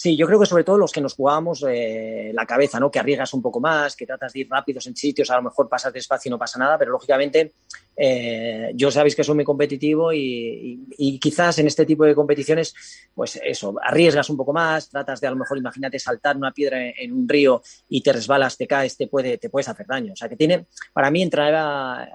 Sí, 0.00 0.16
yo 0.16 0.28
creo 0.28 0.38
que 0.38 0.46
sobre 0.46 0.62
todo 0.62 0.78
los 0.78 0.92
que 0.92 1.00
nos 1.00 1.14
jugábamos 1.14 1.64
eh, 1.68 2.30
la 2.32 2.46
cabeza, 2.46 2.78
¿no? 2.78 2.88
Que 2.88 3.00
arriesgas 3.00 3.34
un 3.34 3.42
poco 3.42 3.58
más, 3.58 3.96
que 3.96 4.06
tratas 4.06 4.32
de 4.32 4.38
ir 4.38 4.48
rápidos 4.48 4.86
en 4.86 4.94
sitios, 4.94 5.28
a 5.28 5.34
lo 5.34 5.42
mejor 5.42 5.68
pasas 5.68 5.92
despacio 5.92 6.28
y 6.28 6.30
no 6.30 6.38
pasa 6.38 6.56
nada, 6.56 6.78
pero 6.78 6.92
lógicamente 6.92 7.54
eh, 7.96 8.70
yo 8.76 8.92
sabéis 8.92 9.16
que 9.16 9.24
soy 9.24 9.34
muy 9.34 9.44
competitivo 9.44 10.12
y, 10.12 10.86
quizás 11.20 11.58
en 11.58 11.66
este 11.66 11.84
tipo 11.84 12.04
de 12.04 12.14
competiciones, 12.14 12.76
pues 13.12 13.40
eso, 13.42 13.74
arriesgas 13.82 14.30
un 14.30 14.36
poco 14.36 14.52
más, 14.52 14.88
tratas 14.88 15.20
de 15.20 15.26
a 15.26 15.30
lo 15.30 15.36
mejor, 15.36 15.58
imagínate, 15.58 15.98
saltar 15.98 16.36
una 16.36 16.52
piedra 16.52 16.78
en, 16.80 17.12
un 17.12 17.28
río 17.28 17.60
y 17.88 18.00
te 18.00 18.12
resbalas, 18.12 18.56
te 18.56 18.68
caes, 18.68 18.96
te, 18.96 19.08
puede, 19.08 19.36
te 19.36 19.50
puedes 19.50 19.68
hacer 19.68 19.86
daño. 19.88 20.12
O 20.12 20.16
sea, 20.16 20.28
que 20.28 20.36
tiene, 20.36 20.66
para 20.92 21.10
mí 21.10 21.22
entrar 21.22 22.08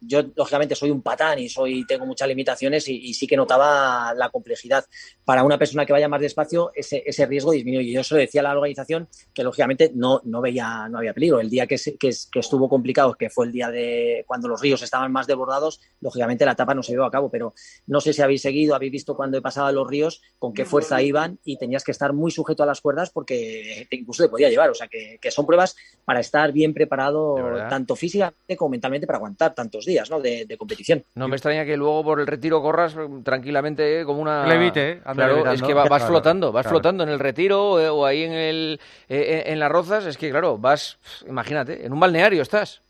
yo 0.00 0.22
lógicamente 0.34 0.74
soy 0.74 0.90
un 0.90 1.02
patán 1.02 1.38
y 1.38 1.48
soy 1.48 1.86
tengo 1.86 2.06
muchas 2.06 2.28
limitaciones 2.28 2.88
y, 2.88 3.12
sí 3.14 3.26
que 3.26 3.36
notaba 3.36 4.14
la 4.14 4.30
complejidad. 4.30 4.84
Para 5.24 5.42
una 5.42 5.58
persona 5.58 5.84
que 5.84 5.92
vaya 5.92 6.08
más 6.08 6.20
despacio, 6.20 6.70
ese, 6.74 7.02
ese 7.04 7.26
riesgo 7.26 7.52
disminuye. 7.52 7.88
Y 7.88 7.92
yo 7.92 8.04
se 8.04 8.14
lo 8.14 8.20
decía 8.20 8.40
a 8.40 8.44
la 8.44 8.52
organización 8.52 9.08
que 9.34 9.42
lógicamente 9.42 9.90
no, 9.94 10.20
no 10.24 10.40
veía, 10.40 10.88
no 10.88 10.98
había 10.98 11.14
peligro. 11.14 11.40
El 11.40 11.50
día 11.50 11.66
que, 11.66 11.76
que, 11.76 12.10
que, 12.30 12.38
estuvo 12.38 12.68
complicado, 12.68 13.14
que 13.14 13.30
fue 13.30 13.46
el 13.46 13.52
día 13.52 13.70
de 13.70 14.24
cuando 14.26 14.48
los 14.48 14.60
ríos 14.60 14.82
estaban 14.82 15.10
más 15.10 15.26
desbordados, 15.26 15.80
lógicamente 16.00 16.44
la 16.44 16.52
etapa 16.52 16.74
no 16.74 16.82
se 16.82 16.92
llevó 16.92 17.04
a 17.04 17.10
cabo. 17.10 17.30
Pero 17.30 17.54
no 17.86 18.00
sé 18.00 18.12
si 18.12 18.22
habéis 18.22 18.42
seguido, 18.42 18.74
habéis 18.74 18.92
visto 18.92 19.16
cuando 19.16 19.38
he 19.38 19.42
pasado 19.42 19.72
los 19.72 19.88
ríos, 19.88 20.22
con 20.38 20.54
qué 20.54 20.64
fuerza 20.64 21.02
iban 21.02 21.38
y 21.44 21.58
tenías 21.58 21.82
que 21.82 21.90
estar 21.90 22.12
muy 22.12 22.30
sujeto 22.30 22.62
a 22.62 22.66
las 22.66 22.80
cuerdas 22.80 23.10
porque 23.10 23.88
incluso 23.90 24.22
te 24.22 24.28
podía 24.28 24.48
llevar. 24.48 24.70
O 24.70 24.74
sea 24.74 24.86
que, 24.86 25.18
que 25.20 25.30
son 25.30 25.46
pruebas 25.46 25.76
para 26.04 26.20
estar 26.20 26.52
bien 26.52 26.72
preparado 26.72 27.36
tanto 27.68 27.96
físicamente 27.96 28.56
como 28.56 28.70
mentalmente 28.70 29.06
para 29.06 29.18
aguantar 29.18 29.54
tantos 29.54 29.87
días 29.88 30.08
¿no? 30.10 30.20
de, 30.20 30.56
competición. 30.56 31.04
No 31.14 31.26
me 31.26 31.34
extraña 31.34 31.64
que 31.64 31.76
luego 31.76 32.04
por 32.04 32.20
el 32.20 32.26
retiro 32.26 32.62
corras 32.62 32.94
tranquilamente 33.24 34.04
como 34.04 34.22
una... 34.22 34.46
Levite, 34.46 34.90
¿eh? 34.90 35.00
Claro, 35.14 35.50
es 35.50 35.62
que 35.62 35.74
vas 35.74 36.04
flotando, 36.04 36.52
vas 36.52 36.66
flotando 36.66 37.02
en 37.02 37.08
el 37.08 37.18
retiro 37.18 37.80
eh, 37.80 37.88
o 37.88 38.06
ahí 38.06 38.22
en, 38.22 38.32
el, 38.32 38.80
eh, 39.08 39.44
en 39.46 39.58
las 39.58 39.72
rozas, 39.72 40.06
es 40.06 40.16
que 40.16 40.30
claro, 40.30 40.58
vas, 40.58 40.98
imagínate, 41.26 41.84
en 41.84 41.92
un 41.92 41.98
balneario 41.98 42.42
estás. 42.42 42.82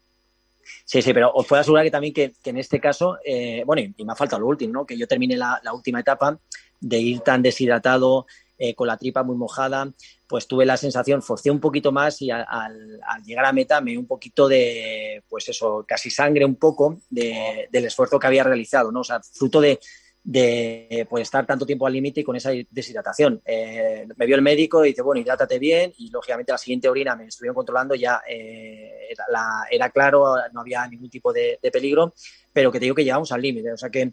Sí, 0.84 1.00
sí, 1.00 1.14
pero 1.14 1.32
os 1.32 1.46
puedo 1.46 1.60
asegurar 1.60 1.84
que 1.84 1.90
también 1.90 2.12
que, 2.12 2.32
en 2.44 2.58
este 2.58 2.78
caso, 2.78 3.16
bueno, 3.64 3.82
y, 3.96 4.04
me 4.04 4.12
ha 4.12 4.16
faltado 4.16 4.40
lo 4.40 4.48
último, 4.48 4.72
¿no? 4.74 4.86
Que 4.86 4.98
yo 4.98 5.06
termine 5.06 5.36
la, 5.36 5.58
la 5.62 5.72
última 5.72 6.00
etapa 6.00 6.38
de 6.80 6.98
ir 6.98 7.20
tan 7.20 7.42
deshidratado, 7.42 8.26
eh, 8.58 8.74
con 8.74 8.88
la 8.88 8.96
tripa 8.96 9.22
muy 9.22 9.36
mojada, 9.36 9.92
pues 10.26 10.46
tuve 10.46 10.66
la 10.66 10.76
sensación, 10.76 11.22
forcé 11.22 11.50
un 11.50 11.60
poquito 11.60 11.92
más 11.92 12.20
y 12.22 12.30
al, 12.30 13.00
llegar 13.24 13.44
a 13.44 13.52
meta 13.52 13.80
me 13.80 13.92
dio 13.92 14.00
un 14.00 14.06
poquito 14.06 14.48
de, 14.48 15.22
pues 15.28 15.48
eso, 15.48 15.84
casi 15.86 16.10
sangre 16.10 16.44
un 16.44 16.56
poco 16.56 16.98
del 17.08 17.84
esfuerzo 17.84 18.18
que 18.18 18.26
había 18.26 18.44
realizado, 18.44 18.90
¿no? 18.90 19.00
O 19.00 19.04
sea, 19.04 19.20
fruto 19.22 19.60
de, 19.60 19.78
de 20.28 21.06
pues, 21.08 21.22
estar 21.22 21.46
tanto 21.46 21.64
tiempo 21.64 21.86
al 21.86 21.92
límite 21.94 22.20
y 22.20 22.24
con 22.24 22.36
esa 22.36 22.50
deshidratación. 22.70 23.40
Eh, 23.46 24.06
me 24.14 24.26
vio 24.26 24.36
el 24.36 24.42
médico 24.42 24.84
y 24.84 24.88
dice, 24.88 25.00
bueno, 25.00 25.20
hidrátate 25.22 25.58
bien 25.58 25.92
y 25.96 26.10
lógicamente 26.10 26.52
la 26.52 26.58
siguiente 26.58 26.88
orina 26.88 27.16
me 27.16 27.24
estuvieron 27.26 27.54
controlando, 27.54 27.94
ya 27.94 28.20
eh, 28.28 29.08
era, 29.70 29.88
claro, 29.90 30.34
no 30.52 30.60
había 30.60 30.86
ningún 30.86 31.08
tipo 31.08 31.32
de, 31.32 31.58
de, 31.62 31.70
peligro, 31.70 32.12
pero 32.52 32.70
que 32.70 32.78
te 32.78 32.84
digo 32.84 32.94
que 32.94 33.04
llegamos 33.04 33.32
al 33.32 33.40
límite. 33.40 33.72
O 33.72 33.78
sea 33.78 33.88
que 33.88 34.12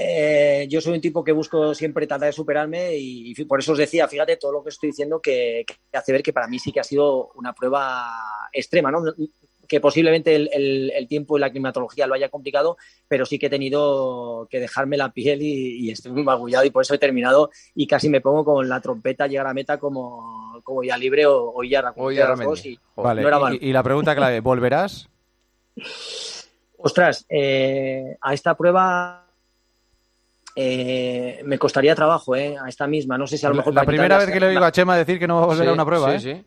eh, 0.00 0.66
yo 0.68 0.80
soy 0.80 0.94
un 0.94 1.00
tipo 1.00 1.24
que 1.24 1.32
busco 1.32 1.74
siempre 1.74 2.06
tratar 2.06 2.28
de 2.28 2.32
superarme 2.32 2.96
y, 2.96 3.34
por 3.46 3.58
eso 3.58 3.72
os 3.72 3.78
decía, 3.78 4.06
fíjate 4.06 4.36
todo 4.36 4.52
lo 4.52 4.62
que 4.62 4.68
estoy 4.68 4.90
diciendo 4.90 5.20
que, 5.20 5.66
hace 5.92 6.12
ver 6.12 6.22
que 6.22 6.32
para 6.32 6.46
mí 6.46 6.60
sí 6.60 6.70
que 6.70 6.78
ha 6.78 6.84
sido 6.84 7.32
una 7.34 7.52
prueba 7.52 8.06
extrema, 8.52 8.92
¿no? 8.92 9.02
que 9.66 9.80
posiblemente 9.80 10.36
el, 10.36 11.06
tiempo 11.08 11.36
y 11.36 11.40
la 11.40 11.50
climatología 11.50 12.06
lo 12.06 12.14
haya 12.14 12.28
complicado, 12.28 12.76
pero 13.08 13.26
sí 13.26 13.40
que 13.40 13.46
he 13.46 13.50
tenido 13.50 14.46
que 14.48 14.60
dejarme 14.60 14.96
la 14.96 15.12
piel 15.12 15.42
y, 15.42 15.90
estoy 15.90 16.12
muy 16.12 16.22
magullado 16.22 16.64
y 16.64 16.70
por 16.70 16.82
eso 16.82 16.94
he 16.94 16.98
terminado 16.98 17.50
y 17.74 17.88
casi 17.88 18.08
me 18.08 18.20
pongo 18.20 18.44
con 18.44 18.68
la 18.68 18.80
trompeta 18.80 19.26
llegar 19.26 19.48
a 19.48 19.54
meta 19.54 19.78
como, 19.78 20.60
como 20.62 20.84
ya 20.84 20.96
libre 20.96 21.26
o, 21.26 21.62
ya 21.64 21.92
o 21.96 22.10
ya 22.12 22.34
y, 22.64 22.78
vale. 22.94 23.58
y, 23.60 23.72
la 23.72 23.82
pregunta 23.82 24.14
clave, 24.14 24.40
¿volverás? 24.40 25.08
Ostras, 26.78 27.26
eh, 27.28 28.16
a 28.20 28.32
esta 28.32 28.56
prueba 28.56 29.27
eh, 30.60 31.40
me 31.44 31.56
costaría 31.56 31.94
trabajo 31.94 32.34
eh, 32.34 32.56
a 32.60 32.68
esta 32.68 32.88
misma. 32.88 33.16
No 33.16 33.28
sé 33.28 33.38
si 33.38 33.46
a 33.46 33.50
lo 33.50 33.54
mejor. 33.54 33.72
La, 33.72 33.84
primera 33.84 34.18
vez 34.18 34.28
que 34.28 34.40
le 34.40 34.50
digo 34.50 34.64
a 34.64 34.72
Chema 34.72 34.96
decir 34.96 35.16
que 35.16 35.28
no 35.28 35.36
va 35.36 35.44
a 35.44 35.46
volver 35.46 35.68
a 35.68 35.72
una 35.72 35.84
prueba. 35.84 36.18
Sí, 36.18 36.30
¿eh? 36.30 36.44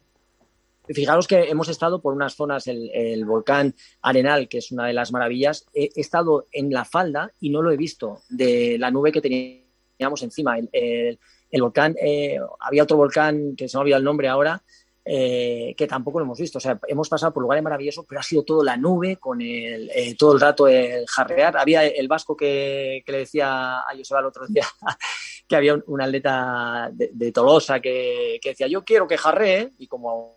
sí. 0.86 0.94
Fijaros 0.94 1.27
que 1.27 1.50
hemos 1.50 1.70
estado 1.70 2.01
por 2.01 2.13
unas 2.13 2.36
zonas, 2.36 2.68
el, 2.68 3.24
volcán 3.24 3.74
Arenal, 4.01 4.50
que 4.50 4.58
es 4.58 4.70
una 4.74 4.86
de 4.88 4.91
las 4.91 5.13
maravillas. 5.13 5.65
He, 5.74 5.91
estado 5.96 6.48
en 6.51 6.74
la 6.74 6.84
falda 6.84 7.32
y 7.39 7.51
no 7.51 7.62
lo 7.62 7.72
he 7.72 7.77
visto 7.77 8.20
de 8.27 8.75
la 8.77 8.91
nube 8.91 9.13
que 9.13 9.22
teníamos 9.22 10.22
encima. 10.24 10.58
El, 10.58 11.18
volcán, 11.62 11.96
eh, 12.01 12.38
había 12.60 12.84
otro 12.84 12.98
volcán 12.98 13.56
que 13.56 13.70
se 13.70 13.77
me 13.77 13.80
ha 13.80 13.82
olvidado 13.84 14.00
el 14.00 14.06
nombre 14.06 14.27
ahora, 14.27 14.62
eh, 15.03 15.74
que 15.75 15.88
tampoco 15.88 16.20
lo 16.20 16.25
hemos 16.25 16.39
visto. 16.39 16.60
O 16.60 16.62
sea, 16.62 16.79
hemos 16.88 17.10
pasado 17.10 17.34
por 17.34 17.41
lugares 17.41 17.63
maravillosos, 17.63 18.05
pero 18.08 18.20
ha 18.20 18.24
sido 18.24 18.43
todo 18.43 18.63
la 18.63 18.77
nube, 18.77 19.17
con 19.17 19.41
el, 19.41 19.89
eh, 19.93 20.15
todo 20.15 20.34
el 20.34 20.39
rato 20.39 20.67
el 20.67 21.08
jarrear. 21.08 21.58
Había 21.58 21.88
el 21.88 22.08
vasco 22.08 22.36
que, 22.38 23.03
le 23.05 23.17
decía 23.17 23.79
a 23.79 23.96
Joseba 23.98 24.20
el 24.20 24.27
otro 24.27 24.46
día 24.48 24.65
que 25.48 25.55
había 25.55 25.75
un, 25.86 26.01
atleta 26.01 26.89
de, 26.93 27.31
Tolosa 27.31 27.79
que, 27.79 28.39
decía, 28.43 28.67
yo 28.67 28.84
quiero 28.84 29.08
que 29.08 29.17
jarree, 29.17 29.72
y 29.79 29.88
como 29.88 30.36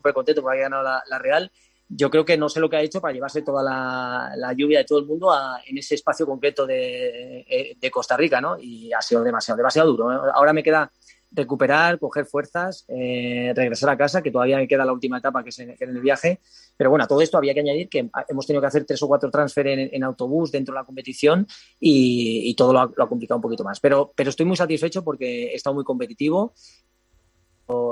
fue 0.00 0.14
contento 0.14 0.40
porque 0.40 0.58
había 0.58 0.70
ganado 0.70 1.02
la, 1.06 1.18
Real, 1.18 1.50
yo 1.90 2.10
creo 2.10 2.24
que 2.24 2.36
no 2.36 2.48
sé 2.48 2.60
lo 2.60 2.70
que 2.70 2.76
ha 2.76 2.82
hecho 2.82 3.00
para 3.00 3.12
llevarse 3.12 3.42
toda 3.42 3.62
la, 3.62 4.52
lluvia 4.54 4.78
de 4.78 4.84
todo 4.84 4.98
el 4.98 5.06
mundo 5.06 5.30
en 5.66 5.76
ese 5.76 5.94
espacio 5.94 6.26
concreto 6.26 6.66
de, 6.66 7.40
eh, 7.40 7.76
de, 7.78 7.90
Costa 7.90 8.16
Rica, 8.16 8.40
¿no? 8.40 8.58
Y 8.58 8.92
ha 8.92 9.02
sido 9.02 9.22
demasiado, 9.22 9.56
demasiado 9.56 9.90
duro. 9.90 10.10
Ahora 10.32 10.52
me 10.52 10.62
queda 10.62 10.90
recuperar, 11.30 11.98
coger 11.98 12.26
fuerzas, 12.26 12.84
eh, 12.88 13.52
regresar 13.54 13.90
a 13.90 13.96
casa, 13.96 14.22
que 14.22 14.30
todavía 14.30 14.56
me 14.56 14.66
queda 14.66 14.84
la 14.84 14.92
última 14.92 15.18
etapa 15.18 15.42
que 15.42 15.50
es 15.50 15.58
en, 15.58 15.76
el 15.78 16.00
viaje. 16.00 16.40
Pero 16.76 16.90
bueno, 16.90 17.04
a 17.04 17.08
todo 17.08 17.20
esto 17.20 17.36
había 17.36 17.54
que 17.54 17.60
añadir 17.60 17.88
que 17.88 18.08
hemos 18.28 18.46
tenido 18.46 18.60
que 18.60 18.66
hacer 18.66 18.84
tres 18.84 19.02
o 19.02 19.08
cuatro 19.08 19.30
transfer 19.30 19.66
en, 19.68 20.04
autobús 20.04 20.52
dentro 20.52 20.74
de 20.74 20.80
la 20.80 20.84
competición 20.84 21.46
y, 21.78 22.54
todo 22.54 22.72
lo 22.72 22.80
ha, 22.80 23.08
complicado 23.08 23.36
un 23.36 23.42
poquito 23.42 23.64
más. 23.64 23.80
Pero, 23.80 24.12
pero 24.14 24.30
estoy 24.30 24.46
muy 24.46 24.56
satisfecho 24.56 25.04
porque 25.04 25.52
he 25.52 25.54
estado 25.54 25.74
muy 25.74 25.84
competitivo. 25.84 26.54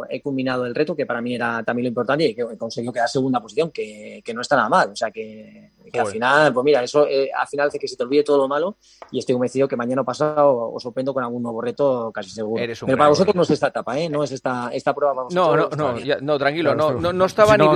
He 0.09 0.23
culminado 0.23 0.65
el 0.65 0.75
reto, 0.75 0.97
que 0.97 1.05
para 1.05 1.21
mí 1.21 1.35
era 1.35 1.63
también 1.63 1.85
lo 1.85 1.89
importante, 1.89 2.25
y 2.25 2.35
que 2.35 2.43
he 2.43 2.57
conseguido 2.57 2.93
quedar 2.93 3.09
segunda 3.09 3.41
posición, 3.41 3.71
que, 3.71 4.23
que 4.25 4.33
no 4.33 4.41
está 4.41 4.57
nada 4.57 4.69
mal. 4.69 4.91
O 4.91 4.97
sea 4.97 5.11
que 5.11 5.73
Que 5.93 6.01
al 6.01 6.07
final, 6.07 6.53
pues 6.53 6.65
mira, 6.65 6.83
eso 6.83 7.07
eh, 7.07 7.31
al 7.37 7.47
final 7.47 7.69
hace 7.69 7.79
que 7.79 7.87
se 7.87 7.97
te 7.97 8.03
olvide 8.03 8.23
todo 8.23 8.39
lo 8.39 8.49
malo 8.49 8.77
y 9.11 9.19
estoy 9.19 9.35
convencido 9.35 9.69
que 9.69 9.77
mañana 9.77 10.03
pasado 10.03 10.73
os 10.73 10.83
sorprendo 10.83 11.13
con 11.13 11.23
algún 11.23 11.43
nuevo 11.43 11.61
reto 11.61 12.11
casi 12.13 12.31
seguro. 12.31 12.63
Pero 12.87 12.97
para 12.97 13.11
vosotros 13.11 13.35
no 13.35 13.43
es 13.43 13.51
esta 13.51 13.69
etapa, 13.69 13.99
¿eh? 13.99 14.09
No 14.09 14.25
es 14.25 14.33
esta, 14.33 14.71
esta 14.73 14.95
prueba. 14.95 15.15
Vamos 15.15 15.35
no, 15.35 15.57
no, 15.57 15.69
no, 15.77 15.95
no, 16.21 16.39
tranquilo, 16.39 16.75
no, 16.75 17.13
no, 17.13 17.25
estaba 17.25 17.57
ni, 17.57 17.69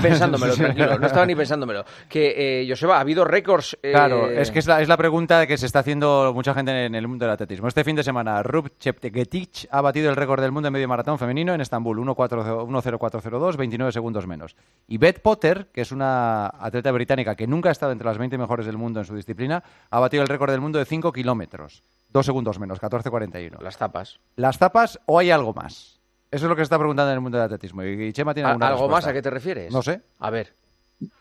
pensándomelo, 0.00 0.54
tranquilo, 0.56 0.98
no 0.98 1.06
estaba 1.06 1.26
ni 1.26 1.34
pensándomelo. 1.34 1.84
Que, 2.08 2.62
eh, 2.62 2.66
Joseba, 2.68 2.98
ha 2.98 3.00
habido 3.00 3.24
récords. 3.24 3.76
Eh, 3.82 3.92
claro, 3.92 4.30
es 4.30 4.50
que 4.50 4.58
es 4.58 4.66
la, 4.66 4.80
es 4.80 4.88
la 4.88 4.96
pregunta 4.96 5.46
que 5.46 5.56
se 5.56 5.66
está 5.66 5.80
haciendo 5.80 6.32
mucha 6.34 6.54
gente 6.54 6.86
en 6.86 6.94
el 6.94 7.08
mundo 7.08 7.24
del 7.24 7.32
atletismo. 7.32 7.68
Este 7.68 7.84
fin 7.84 7.96
de 7.96 8.04
semana, 8.04 8.42
Rub 8.42 8.70
Cheptegetich 8.78 9.68
ha 9.70 9.80
batido 9.80 10.10
el 10.10 10.16
récord 10.16 10.40
del 10.40 10.52
mundo 10.52 10.68
en 10.68 10.72
medio 10.72 10.88
maratón 10.88 11.18
femenino 11.18 11.45
en 11.54 11.60
Estambul, 11.60 11.98
1.0402, 11.98 13.56
29 13.56 13.92
segundos 13.92 14.26
menos. 14.26 14.56
Y 14.86 14.98
Beth 14.98 15.20
Potter, 15.20 15.68
que 15.72 15.80
es 15.80 15.92
una 15.92 16.46
atleta 16.46 16.90
británica 16.92 17.34
que 17.34 17.46
nunca 17.46 17.68
ha 17.68 17.72
estado 17.72 17.92
entre 17.92 18.06
las 18.06 18.18
20 18.18 18.38
mejores 18.38 18.66
del 18.66 18.76
mundo 18.76 19.00
en 19.00 19.06
su 19.06 19.14
disciplina, 19.14 19.62
ha 19.90 20.00
batido 20.00 20.22
el 20.22 20.28
récord 20.28 20.50
del 20.50 20.60
mundo 20.60 20.78
de 20.78 20.84
5 20.84 21.12
kilómetros. 21.12 21.82
Dos 22.10 22.26
segundos 22.26 22.58
menos, 22.58 22.80
14.41. 22.80 23.60
Las 23.60 23.76
tapas. 23.76 24.20
¿Las 24.36 24.58
tapas 24.58 24.98
o 25.06 25.18
hay 25.18 25.30
algo 25.30 25.52
más? 25.52 26.00
Eso 26.30 26.46
es 26.46 26.48
lo 26.48 26.56
que 26.56 26.60
se 26.60 26.64
está 26.64 26.78
preguntando 26.78 27.10
en 27.10 27.14
el 27.14 27.20
mundo 27.20 27.38
del 27.38 27.46
atletismo. 27.46 27.82
Y 27.84 28.12
Chema 28.12 28.34
tiene 28.34 28.48
alguna 28.48 28.68
¿Algo 28.68 28.88
más 28.88 29.06
a 29.06 29.12
qué 29.12 29.22
te 29.22 29.30
refieres? 29.30 29.72
No 29.72 29.82
sé. 29.82 30.02
A 30.18 30.30
ver. 30.30 30.54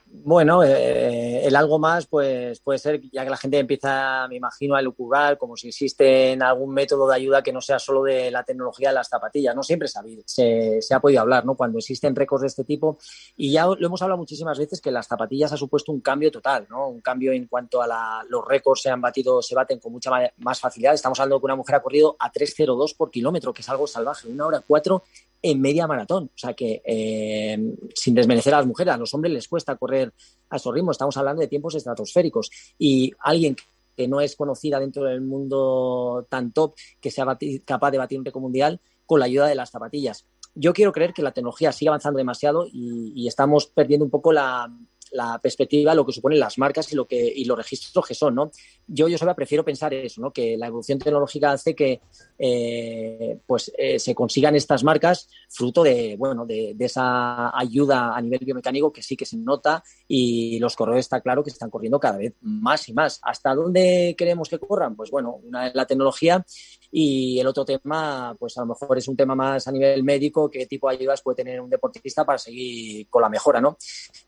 Bueno, 0.07 0.63
eh, 0.63 1.45
el 1.45 1.55
algo 1.55 1.77
más, 1.77 2.05
pues 2.05 2.59
puede 2.59 2.79
ser, 2.79 3.01
ya 3.11 3.23
que 3.23 3.29
la 3.29 3.37
gente 3.37 3.59
empieza, 3.59 4.27
me 4.27 4.35
imagino, 4.35 4.75
a 4.75 4.81
lucubrar, 4.81 5.37
como 5.37 5.57
si 5.57 5.67
existe 5.69 6.37
algún 6.41 6.73
método 6.73 7.07
de 7.07 7.15
ayuda 7.15 7.43
que 7.43 7.51
no 7.51 7.59
sea 7.59 7.79
solo 7.79 8.03
de 8.03 8.31
la 8.31 8.43
tecnología 8.43 8.89
de 8.89 8.95
las 8.95 9.09
zapatillas. 9.09 9.55
No 9.55 9.63
siempre 9.63 9.87
se, 9.87 10.81
se, 10.81 10.93
ha 10.93 10.99
podido 10.99 11.21
hablar, 11.21 11.45
¿no? 11.45 11.55
Cuando 11.55 11.79
existen 11.79 12.15
récords 12.15 12.41
de 12.41 12.47
este 12.47 12.63
tipo. 12.63 12.97
Y 13.35 13.51
ya 13.51 13.65
lo 13.65 13.85
hemos 13.85 14.01
hablado 14.01 14.17
muchísimas 14.17 14.57
veces 14.57 14.79
que 14.79 14.91
las 14.91 15.07
zapatillas 15.07 15.51
ha 15.51 15.57
supuesto 15.57 15.91
un 15.91 16.01
cambio 16.01 16.31
total, 16.31 16.67
¿no? 16.69 16.87
Un 16.87 17.01
cambio 17.01 17.31
en 17.33 17.47
cuanto 17.47 17.81
a 17.81 18.23
los 18.29 18.47
récords 18.47 18.81
se 18.81 18.89
han 18.89 19.01
batido, 19.01 19.41
se 19.41 19.55
baten 19.55 19.79
con 19.79 19.91
mucha 19.91 20.11
más 20.37 20.59
facilidad. 20.59 20.93
Estamos 20.93 21.19
hablando 21.19 21.37
de 21.37 21.41
que 21.41 21.45
una 21.45 21.55
mujer 21.55 21.75
ha 21.75 21.81
corrido 21.81 22.15
a 22.19 22.31
3.02 22.31 22.95
por 22.95 23.11
kilómetro, 23.11 23.53
que 23.53 23.61
es 23.61 23.69
algo 23.69 23.87
salvaje, 23.87 24.27
una 24.27 24.45
hora 24.45 24.63
cuatro 24.65 25.03
en 25.45 25.61
media 25.61 25.85
maratón. 25.85 26.25
O 26.25 26.37
sea 26.37 26.53
que, 26.53 26.81
eh, 26.83 27.57
sin 27.93 28.15
desmerecer 28.15 28.53
a 28.55 28.57
las 28.57 28.65
mujeres, 28.65 28.95
a 28.95 28.97
los 28.97 29.13
hombres 29.13 29.31
les 29.31 29.47
cuesta 29.47 29.75
correr 29.75 30.11
a 30.49 30.55
esos 30.55 30.73
ritmos. 30.73 30.95
Estamos 30.95 31.15
hablando 31.17 31.41
de 31.41 31.47
tiempos 31.47 31.75
estratosféricos. 31.75 32.49
Y 32.79 33.11
alguien 33.19 33.55
que 33.95 34.07
no 34.07 34.21
es 34.21 34.35
conocida 34.35 34.79
dentro 34.79 35.03
del 35.03 35.21
mundo 35.21 36.25
tan 36.29 36.51
top, 36.51 36.73
que 36.99 37.11
sea 37.11 37.37
capaz 37.63 37.91
de 37.91 37.97
batir 37.99 38.17
un 38.17 38.25
récord 38.25 38.41
mundial 38.41 38.81
con 39.05 39.19
la 39.19 39.27
ayuda 39.27 39.47
de 39.47 39.55
las 39.55 39.69
zapatillas. 39.69 40.25
Yo 40.55 40.73
quiero 40.73 40.91
creer 40.91 41.13
que 41.13 41.21
la 41.21 41.31
tecnología 41.31 41.71
sigue 41.71 41.89
avanzando 41.89 42.17
demasiado 42.17 42.65
y 42.71 43.27
estamos 43.27 43.67
perdiendo 43.67 44.05
un 44.05 44.09
poco 44.09 44.33
la, 44.33 44.67
la 45.15 45.39
perspectiva, 45.39 45.95
lo 45.95 46.05
que 46.05 46.11
suponen 46.11 46.39
las 46.39 46.57
marcas 46.57 46.91
y 46.91 46.95
lo 46.95 47.07
que 47.07 47.33
y 47.35 47.45
los 47.45 47.57
registros 47.57 48.05
que 48.05 48.13
son, 48.13 48.35
¿no? 48.35 48.51
Yo, 48.87 49.07
yo 49.07 49.17
prefiero 49.35 49.63
pensar 49.63 49.93
eso, 49.93 50.21
¿no? 50.21 50.31
Que 50.31 50.57
la 50.57 50.67
evolución 50.67 50.99
tecnológica 50.99 51.51
hace 51.51 51.73
que 51.73 52.01
eh, 52.37 53.39
pues 53.47 53.71
eh, 53.77 53.97
se 53.97 54.13
consigan 54.13 54.55
estas 54.55 54.83
marcas 54.83 55.29
fruto 55.49 55.83
de, 55.83 56.15
bueno, 56.17 56.45
de, 56.45 56.75
esa 56.79 57.57
ayuda 57.57 58.15
a 58.15 58.21
nivel 58.21 58.45
biomecánico 58.45 58.91
que 58.91 59.01
sí 59.01 59.15
que 59.15 59.25
se 59.25 59.37
nota 59.37 59.83
y 60.07 60.59
los 60.59 60.75
corredores 60.75 61.05
está 61.05 61.21
claro 61.21 61.43
que 61.43 61.49
están 61.49 61.69
corriendo 61.69 61.99
cada 61.99 62.17
vez 62.17 62.33
más 62.41 62.87
y 62.89 62.93
más. 62.93 63.19
¿Hasta 63.23 63.55
dónde 63.55 64.15
queremos 64.17 64.49
que 64.49 64.59
corran? 64.59 64.95
Pues 64.95 65.09
bueno, 65.09 65.39
una 65.43 65.67
es 65.67 65.75
la 65.75 65.87
tecnología 65.87 66.45
y 66.91 67.39
el 67.39 67.47
otro 67.47 67.65
tema, 67.65 68.35
pues 68.39 68.57
a 68.57 68.61
lo 68.61 68.67
mejor 68.67 68.97
es 68.97 69.07
un 69.07 69.15
tema 69.15 69.35
más 69.35 69.67
a 69.67 69.71
nivel 69.71 70.03
médico, 70.03 70.49
qué 70.49 70.65
tipo 70.65 70.89
de 70.89 70.97
ayudas 70.97 71.21
puede 71.21 71.37
tener 71.37 71.59
un 71.59 71.69
deportista 71.69 72.25
para 72.25 72.37
seguir 72.37 73.07
con 73.09 73.21
la 73.21 73.29
mejora, 73.29 73.59
¿no? 73.59 73.77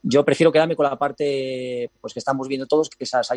Yo 0.02 0.26
prefiero 0.26 0.52
quedarme 0.52 0.76
con 0.78 0.86
la 0.86 0.98
parte 0.98 1.92
pues 2.00 2.14
que 2.14 2.20
estamos 2.20 2.48
viendo 2.48 2.68
todos, 2.68 2.90
que 2.90 3.04
esas 3.04 3.30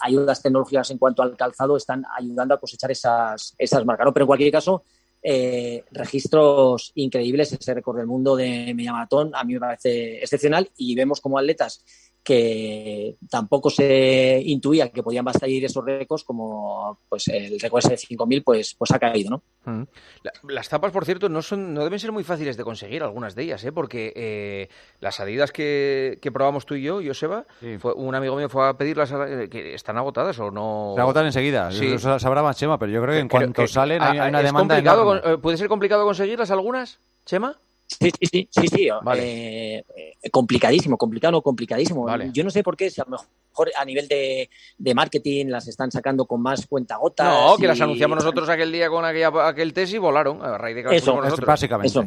ayudas 0.00 0.42
tecnológicas 0.42 0.90
en 0.90 0.98
cuanto 0.98 1.22
al 1.22 1.36
calzado 1.36 1.76
están 1.76 2.04
ayudando 2.16 2.54
a 2.54 2.60
cosechar 2.60 2.90
esas, 2.90 3.54
esas 3.56 3.84
marcas. 3.86 4.08
Pero 4.12 4.24
en 4.24 4.26
cualquier 4.26 4.52
caso, 4.52 4.82
eh, 5.22 5.84
registros 5.90 6.92
increíbles, 6.94 7.52
ese 7.52 7.74
récord 7.74 7.96
del 7.96 8.06
mundo 8.06 8.36
de 8.36 8.72
media 8.74 8.92
maratón 8.92 9.32
a 9.34 9.42
mí 9.44 9.54
me 9.54 9.60
parece 9.60 10.18
excepcional 10.18 10.70
y 10.76 10.94
vemos 10.94 11.20
como 11.20 11.38
atletas 11.38 11.82
que 12.28 13.16
tampoco 13.30 13.70
se 13.70 14.42
intuía 14.44 14.90
que 14.90 15.02
podían 15.02 15.24
ir 15.46 15.64
esos 15.64 15.82
récords, 15.82 16.24
como 16.24 16.98
pues 17.08 17.26
el 17.28 17.58
récord 17.58 17.78
ese 17.78 17.88
de 17.88 17.96
5.000, 17.96 18.44
pues, 18.44 18.74
pues 18.74 18.90
ha 18.90 18.98
caído, 18.98 19.30
¿no? 19.30 19.42
Mm. 19.64 19.84
las 20.50 20.68
tapas, 20.68 20.92
por 20.92 21.06
cierto, 21.06 21.30
no 21.30 21.40
son 21.40 21.72
no 21.72 21.84
deben 21.84 21.98
ser 21.98 22.12
muy 22.12 22.24
fáciles 22.24 22.58
de 22.58 22.64
conseguir, 22.64 23.02
algunas 23.02 23.34
de 23.34 23.44
ellas, 23.44 23.64
¿eh? 23.64 23.72
porque 23.72 24.12
eh, 24.14 24.68
las 25.00 25.20
adidas 25.20 25.52
que, 25.52 26.18
que, 26.20 26.30
probamos 26.30 26.66
tú 26.66 26.74
y 26.74 26.82
yo, 26.82 27.00
Joseba, 27.02 27.46
fue, 27.78 27.94
un 27.94 28.14
amigo 28.14 28.36
mío 28.36 28.50
fue 28.50 28.68
a 28.68 28.74
pedirlas, 28.74 29.10
eh, 29.10 29.48
que 29.50 29.72
están 29.72 29.96
agotadas 29.96 30.38
o 30.38 30.50
no... 30.50 30.92
Se 30.96 31.00
agotan 31.00 31.24
enseguida, 31.24 31.70
sí. 31.70 31.86
Eso 31.94 32.18
sabrá 32.18 32.42
más 32.42 32.58
Chema, 32.58 32.78
pero 32.78 32.92
yo 32.92 33.00
creo 33.00 33.14
que 33.14 33.20
en 33.20 33.28
cuanto 33.28 33.66
salen 33.66 34.02
hay, 34.02 34.18
una 34.18 34.42
demanda 34.42 35.38
¿Puede 35.40 35.56
ser 35.56 35.68
complicado 35.68 36.04
conseguirlas 36.04 36.50
algunas, 36.50 37.00
Chema? 37.24 37.56
Sí, 37.88 38.10
sí, 38.20 38.26
sí, 38.30 38.48
sí, 38.50 38.68
sí. 38.68 38.88
Eh, 39.16 39.82
complicadísimo, 40.30 40.98
complicado, 40.98 41.40
complicadísimo. 41.40 42.06
Yo 42.32 42.44
no 42.44 42.50
sé 42.50 42.62
por 42.62 42.76
qué, 42.76 42.90
si 42.90 43.00
a 43.00 43.04
lo 43.04 43.12
mejor 43.12 43.70
a 43.78 43.84
nivel 43.84 44.06
de, 44.06 44.48
marketing 44.94 45.46
las 45.46 45.68
están 45.68 45.90
sacando 45.90 46.26
con 46.26 46.42
más 46.42 46.66
cuentagotas. 46.66 47.26
No, 47.26 47.56
que 47.56 47.66
las 47.66 47.80
anunciamos 47.80 48.16
nosotros 48.16 48.48
aquel 48.48 48.70
día 48.70 48.90
con 48.90 49.04
aquel 49.04 49.72
test 49.72 49.94
y 49.94 49.98
volaron 49.98 50.44
a 50.44 50.58
raíz 50.58 50.76
de 50.76 50.84
que 50.84 50.96
eso, 50.96 51.16
nosotros. 51.16 51.46
Básicamente. 51.46 51.98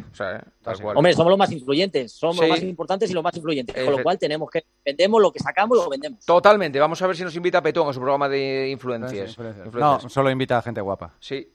Hombre, 0.96 1.14
somos 1.14 1.32
los 1.32 1.40
más 1.40 1.52
influyentes, 1.52 2.12
somos 2.12 2.38
los 2.38 2.50
más 2.50 2.62
importantes 2.62 3.10
y 3.10 3.14
los 3.14 3.24
más 3.24 3.36
influyentes. 3.36 3.84
Con 3.84 3.98
lo 3.98 4.04
cual 4.04 4.20
tenemos 4.20 4.50
que 4.52 4.64
vendemos 4.86 5.20
lo 5.20 5.32
que 5.32 5.40
sacamos, 5.40 5.78
lo 5.78 5.90
vendemos. 5.90 6.24
Totalmente. 6.26 6.80
Vamos 6.80 7.02
a 7.02 7.08
ver 7.08 7.16
si 7.16 7.24
nos 7.24 7.36
invita 7.36 7.62
Petón 7.62 7.90
a 7.90 7.94
su 7.94 8.00
programa 8.00 8.30
de 8.30 8.70
influencias. 8.70 9.36
No, 9.74 10.00
solo 10.10 10.30
invita 10.30 10.60
a 10.60 10.62
gente 10.62 10.80
guapa. 10.80 11.16
sí. 11.20 11.48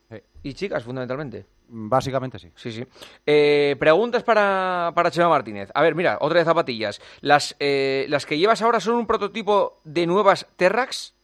Y 0.42 0.54
chicas, 0.54 0.84
fundamentalmente. 0.84 1.44
Básicamente 1.68 2.38
sí. 2.38 2.50
Sí, 2.54 2.70
sí. 2.70 2.86
Eh, 3.26 3.76
preguntas 3.78 4.22
para, 4.22 4.92
para 4.94 5.10
Chema 5.10 5.28
Martínez. 5.28 5.70
A 5.74 5.82
ver, 5.82 5.94
mira, 5.94 6.18
otra 6.20 6.38
de 6.38 6.44
zapatillas. 6.44 7.00
Las, 7.20 7.56
eh, 7.58 8.06
¿Las 8.08 8.24
que 8.24 8.38
llevas 8.38 8.62
ahora 8.62 8.78
son 8.80 8.94
un 8.94 9.06
prototipo 9.06 9.80
de 9.84 10.06
nuevas 10.06 10.46
Terrax? 10.56 11.15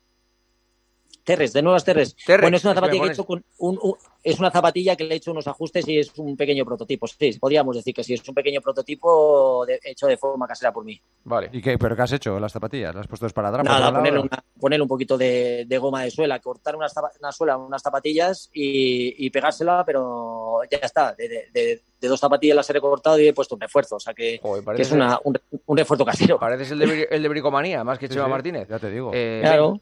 Terres, 1.25 1.53
de 1.53 1.63
nuevas 1.63 1.85
Terres. 1.85 2.17
bueno, 2.27 2.57
es 2.57 2.65
una 2.65 2.75
zapatilla 2.75 3.03
que 3.03 3.09
he 3.09 3.13
hecho 3.13 3.25
con 3.25 3.45
un, 3.59 3.79
es 4.25 4.39
una 4.39 4.51
zapatilla 4.51 4.97
que 4.97 5.05
le 5.05 5.15
he 5.15 5.17
hecho 5.19 5.31
unos 5.31 5.47
ajustes 5.47 5.87
y 5.89 5.99
es 5.99 6.13
un 6.19 6.37
pequeño 6.37 6.65
prototipo. 6.65 7.07
Sí, 7.07 7.39
podríamos 7.39 7.77
decir 7.77 7.95
que 7.95 8.03
sí, 8.03 8.15
es 8.15 8.29
un 8.29 8.35
pequeño 8.35 8.61
prototipo 8.61 9.65
hecho 9.85 10.07
de 10.07 10.17
forma 10.17 10.47
casera 10.47 10.73
por 10.73 10.85
mí. 10.85 11.01
Vale. 11.25 11.51
¿Y 11.53 11.63
qué, 11.63 11.79
pero 11.79 11.95
qué 11.95 12.03
has 12.03 12.13
hecho 12.13 12.39
las 12.41 12.53
zapatillas? 12.53 12.95
¿Las 12.95 13.03
has 13.03 13.09
puesto 13.09 13.29
para 13.29 13.49
atrás? 13.49 13.65
Nada, 13.65 13.93
ponerle, 13.93 14.29
ponerle, 14.59 14.83
un 14.83 14.89
poquito 14.89 15.17
de, 15.17 15.79
goma 15.81 16.03
de 16.03 16.11
suela, 16.11 16.41
cortar 16.41 16.75
una, 16.75 16.87
una 17.21 17.33
suela, 17.33 17.57
unas 17.57 17.83
zapatillas 17.83 18.51
y, 18.53 19.31
pegársela, 19.31 19.85
pero 19.85 20.61
ya 20.71 20.79
está. 20.79 21.15
De, 21.15 21.83
dos 22.01 22.19
zapatillas 22.19 22.57
las 22.57 22.69
he 22.69 22.73
recortado 22.73 23.21
y 23.21 23.29
he 23.29 23.33
puesto 23.33 23.55
un 23.55 23.61
refuerzo. 23.61 23.97
O 23.97 24.01
sea 24.01 24.13
que, 24.13 24.41
es 24.77 24.93
una, 24.93 25.21
un, 25.23 25.77
refuerzo 25.77 26.05
casero. 26.05 26.39
Pareces 26.39 26.73
el 26.73 26.81
de, 26.81 27.09
el 27.11 27.23
de 27.23 27.29
Bricomanía, 27.29 27.85
más 27.85 27.99
que 27.99 28.09
Chema 28.09 28.27
Martínez. 28.27 28.69
Ya 28.69 28.81
te 28.81 28.91
digo. 28.91 29.13
Eh, 29.15 29.41
claro. 29.43 29.81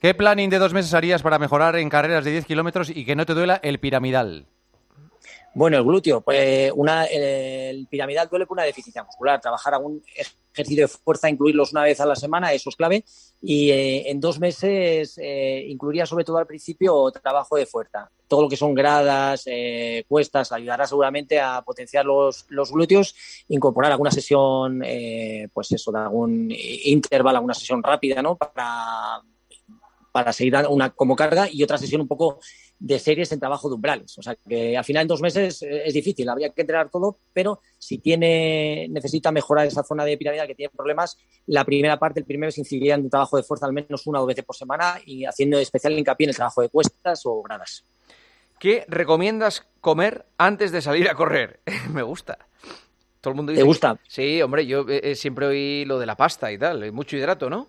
¿Qué 0.00 0.14
planning 0.14 0.48
de 0.48 0.58
dos 0.58 0.72
meses 0.72 0.94
harías 0.94 1.20
para 1.20 1.38
mejorar 1.38 1.76
en 1.76 1.90
carreras 1.90 2.24
de 2.24 2.30
10 2.30 2.46
kilómetros 2.46 2.88
y 2.88 3.04
que 3.04 3.14
no 3.14 3.26
te 3.26 3.34
duela 3.34 3.60
el 3.62 3.78
piramidal? 3.80 4.46
Bueno, 5.52 5.76
el 5.76 5.84
glúteo, 5.84 6.22
pues 6.22 6.72
una, 6.74 7.04
el 7.04 7.86
piramidal 7.86 8.26
duele 8.30 8.46
por 8.46 8.56
una 8.56 8.64
deficiencia 8.64 9.04
muscular. 9.04 9.42
Trabajar 9.42 9.74
algún 9.74 10.02
ejercicio 10.54 10.84
de 10.84 10.88
fuerza, 10.88 11.28
incluirlos 11.28 11.72
una 11.72 11.82
vez 11.82 12.00
a 12.00 12.06
la 12.06 12.16
semana, 12.16 12.50
eso 12.54 12.70
es 12.70 12.76
clave. 12.76 13.04
Y 13.42 13.70
eh, 13.72 14.10
en 14.10 14.20
dos 14.20 14.40
meses 14.40 15.18
eh, 15.18 15.66
incluiría 15.68 16.06
sobre 16.06 16.24
todo 16.24 16.38
al 16.38 16.46
principio 16.46 17.10
trabajo 17.10 17.56
de 17.56 17.66
fuerza. 17.66 18.10
Todo 18.26 18.42
lo 18.42 18.48
que 18.48 18.56
son 18.56 18.72
gradas, 18.74 19.42
eh, 19.44 20.04
cuestas, 20.08 20.50
ayudará 20.52 20.86
seguramente 20.86 21.38
a 21.38 21.60
potenciar 21.60 22.06
los, 22.06 22.46
los 22.48 22.72
glúteos, 22.72 23.14
incorporar 23.48 23.92
alguna 23.92 24.12
sesión, 24.12 24.82
pues 25.52 25.72
eso, 25.72 25.92
de 25.92 25.98
algún 25.98 26.48
intervalo, 26.84 27.36
alguna 27.36 27.54
sesión 27.54 27.82
rápida, 27.82 28.22
¿no? 28.22 28.36
Para 28.36 29.20
para 30.12 30.32
seguir 30.32 30.56
una 30.68 30.90
como 30.90 31.16
carga 31.16 31.48
y 31.50 31.62
otra 31.62 31.78
sesión 31.78 32.00
un 32.00 32.08
poco 32.08 32.40
de 32.78 32.98
series 32.98 33.30
en 33.32 33.38
trabajo 33.38 33.68
de 33.68 33.74
umbrales. 33.74 34.18
O 34.18 34.22
sea 34.22 34.34
que 34.34 34.76
al 34.76 34.84
final 34.84 35.02
en 35.02 35.08
dos 35.08 35.20
meses 35.20 35.62
eh, 35.62 35.82
es 35.84 35.94
difícil, 35.94 36.28
habría 36.28 36.50
que 36.50 36.62
entrenar 36.62 36.90
todo, 36.90 37.18
pero 37.32 37.60
si 37.78 37.98
tiene, 37.98 38.88
necesita 38.90 39.30
mejorar 39.30 39.66
esa 39.66 39.82
zona 39.82 40.04
de 40.04 40.16
piramidal 40.16 40.46
que 40.46 40.54
tiene 40.54 40.70
problemas, 40.74 41.18
la 41.46 41.64
primera 41.64 41.98
parte, 41.98 42.20
el 42.20 42.26
primer 42.26 42.48
mes 42.48 42.58
incidiría 42.58 42.94
en 42.94 43.02
un 43.02 43.10
trabajo 43.10 43.36
de 43.36 43.42
fuerza 43.42 43.66
al 43.66 43.72
menos 43.72 44.06
una 44.06 44.18
o 44.18 44.22
dos 44.22 44.28
veces 44.28 44.44
por 44.44 44.56
semana 44.56 44.98
y 45.04 45.24
haciendo 45.26 45.58
especial 45.58 45.98
hincapié 45.98 46.24
en 46.24 46.30
el 46.30 46.36
trabajo 46.36 46.62
de 46.62 46.70
cuestas 46.70 47.20
o 47.24 47.42
gradas. 47.42 47.84
¿Qué 48.58 48.84
recomiendas 48.88 49.66
comer 49.80 50.26
antes 50.38 50.72
de 50.72 50.80
salir 50.82 51.08
a 51.08 51.14
correr? 51.14 51.60
Me 51.92 52.02
gusta. 52.02 52.38
Todo 53.20 53.32
el 53.32 53.36
mundo 53.36 53.52
dice. 53.52 53.60
¿Te 53.60 53.66
gusta? 53.66 53.98
Sí, 54.08 54.40
hombre, 54.40 54.66
yo 54.66 54.88
eh, 54.88 55.00
eh, 55.02 55.14
siempre 55.14 55.46
oí 55.46 55.84
lo 55.84 55.98
de 55.98 56.06
la 56.06 56.16
pasta 56.16 56.50
y 56.50 56.56
tal, 56.56 56.92
mucho 56.92 57.16
hidrato, 57.16 57.50
¿no? 57.50 57.68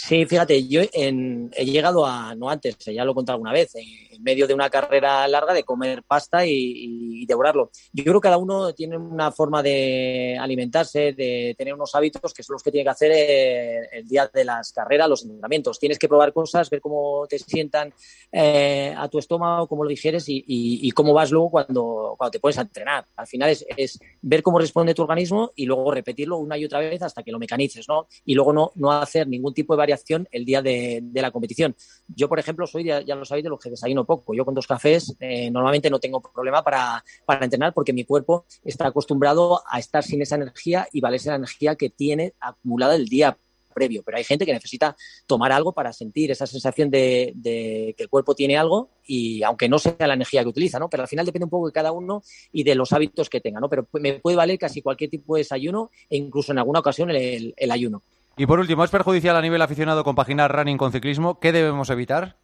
Sí, 0.00 0.24
fíjate, 0.26 0.68
yo 0.68 0.80
he 0.80 1.64
llegado 1.64 2.06
a, 2.06 2.32
no 2.36 2.48
antes, 2.48 2.76
ya 2.78 3.04
lo 3.04 3.10
he 3.10 3.14
contado 3.16 3.34
alguna 3.34 3.52
vez, 3.52 3.74
en 3.74 4.22
medio 4.22 4.46
de 4.46 4.54
una 4.54 4.70
carrera 4.70 5.26
larga 5.26 5.52
de 5.52 5.64
comer 5.64 6.04
pasta 6.04 6.46
y, 6.46 7.26
devorarlo. 7.26 7.70
Yo 7.92 8.04
creo 8.04 8.20
que 8.20 8.26
cada 8.26 8.38
uno 8.38 8.72
tiene 8.72 8.96
una 8.96 9.32
forma 9.32 9.60
de 9.60 10.38
alimentarse, 10.40 11.12
de 11.12 11.54
tener 11.58 11.74
unos 11.74 11.94
hábitos 11.94 12.32
que 12.32 12.42
son 12.42 12.54
los 12.54 12.62
que 12.62 12.70
tiene 12.70 12.84
que 12.84 12.90
hacer 12.90 13.10
eh, 13.12 13.88
el, 13.92 14.08
día 14.08 14.30
de 14.32 14.44
las 14.44 14.72
carreras, 14.72 15.08
los 15.08 15.24
entrenamientos. 15.24 15.78
Tienes 15.80 15.98
que 15.98 16.08
probar 16.08 16.32
cosas, 16.32 16.70
ver 16.70 16.80
cómo 16.80 17.26
te 17.28 17.38
sientan 17.38 17.92
eh, 18.32 18.94
a 18.96 19.08
tu 19.08 19.18
estómago, 19.18 19.66
cómo 19.66 19.82
lo 19.82 19.90
digieres 19.90 20.24
y, 20.28 20.90
cómo 20.92 21.12
vas 21.12 21.32
luego 21.32 21.50
cuando, 21.50 22.16
te 22.30 22.38
pones 22.38 22.56
a 22.58 22.62
entrenar. 22.62 23.04
Al 23.16 23.26
final 23.26 23.50
es, 23.50 23.66
es, 23.76 23.98
ver 24.22 24.42
cómo 24.42 24.60
responde 24.60 24.94
tu 24.94 25.02
organismo 25.02 25.50
y 25.56 25.66
luego 25.66 25.90
repetirlo 25.90 26.38
una 26.38 26.56
y 26.56 26.64
otra 26.64 26.78
vez 26.78 27.02
hasta 27.02 27.22
que 27.22 27.32
lo 27.32 27.38
mecanices, 27.38 27.86
¿no? 27.88 28.06
Y 28.24 28.34
luego 28.34 28.52
no, 28.52 28.70
no 28.76 28.92
hacer 28.92 29.26
ningún 29.26 29.52
tipo 29.52 29.74
de 29.74 29.87
variación 29.88 30.28
el 30.30 30.44
día 30.44 30.60
de, 30.60 31.02
la 31.14 31.30
competición. 31.30 31.74
Yo, 32.08 32.28
por 32.28 32.38
ejemplo, 32.38 32.66
soy, 32.66 32.84
ya, 32.84 33.14
lo 33.14 33.24
sabéis, 33.24 33.44
de 33.44 33.50
los 33.50 33.58
que 33.58 33.70
desayuno 33.70 34.04
poco. 34.04 34.34
Yo 34.34 34.44
con 34.44 34.54
dos 34.54 34.66
cafés 34.66 35.16
eh, 35.18 35.50
normalmente 35.50 35.88
no 35.90 35.98
tengo 35.98 36.20
problema 36.20 36.62
para, 36.62 37.02
entrenar 37.40 37.72
porque 37.72 37.92
mi 37.92 38.04
cuerpo 38.04 38.44
está 38.64 38.88
acostumbrado 38.88 39.62
a 39.68 39.78
estar 39.78 40.04
sin 40.04 40.20
esa 40.20 40.36
energía 40.36 40.86
y 40.92 41.00
valerse 41.00 41.30
la 41.30 41.36
energía 41.36 41.76
que 41.76 41.88
tiene 41.90 42.34
acumulada 42.40 42.94
el 42.94 43.06
día 43.06 43.38
previo, 43.74 44.02
pero 44.04 44.18
hay 44.18 44.24
gente 44.24 44.44
que 44.44 44.52
necesita 44.52 44.96
tomar 45.26 45.52
algo 45.52 45.72
para 45.72 45.92
sentir 45.92 46.32
esa 46.32 46.48
sensación 46.48 46.90
de, 46.90 47.32
de, 47.36 47.94
que 47.96 48.02
el 48.02 48.08
cuerpo 48.08 48.34
tiene 48.34 48.56
algo 48.58 48.90
y 49.06 49.44
aunque 49.44 49.68
no 49.68 49.78
sea 49.78 49.94
la 50.00 50.14
energía 50.14 50.42
que 50.42 50.48
utiliza, 50.48 50.80
¿no? 50.80 50.90
Pero 50.90 51.04
al 51.04 51.08
final 51.08 51.24
depende 51.24 51.44
un 51.44 51.50
poco 51.50 51.68
de 51.68 51.72
cada 51.72 51.92
uno 51.92 52.22
y 52.50 52.64
de 52.64 52.74
los 52.74 52.92
hábitos 52.92 53.30
que 53.30 53.40
tenga, 53.40 53.60
¿no? 53.60 53.68
Pero 53.68 53.86
me 53.92 54.14
puede 54.14 54.36
valer 54.36 54.58
casi 54.58 54.82
cualquier 54.82 55.10
tipo 55.10 55.36
de 55.36 55.40
desayuno 55.42 55.90
e 56.10 56.16
incluso 56.16 56.50
en 56.50 56.58
alguna 56.58 56.80
ocasión 56.80 57.10
el 57.10 57.70
ayuno. 57.70 58.02
Y 58.38 58.46
por 58.46 58.60
último, 58.60 58.84
¿es 58.84 58.90
perjudicial 58.92 59.34
a 59.34 59.42
nivel 59.42 59.60
aficionado 59.60 60.04
compaginar 60.04 60.54
running 60.54 60.78
con 60.78 60.92
ciclismo? 60.92 61.40
¿Qué 61.40 61.50
debemos 61.50 61.90
evitar? 61.90 62.36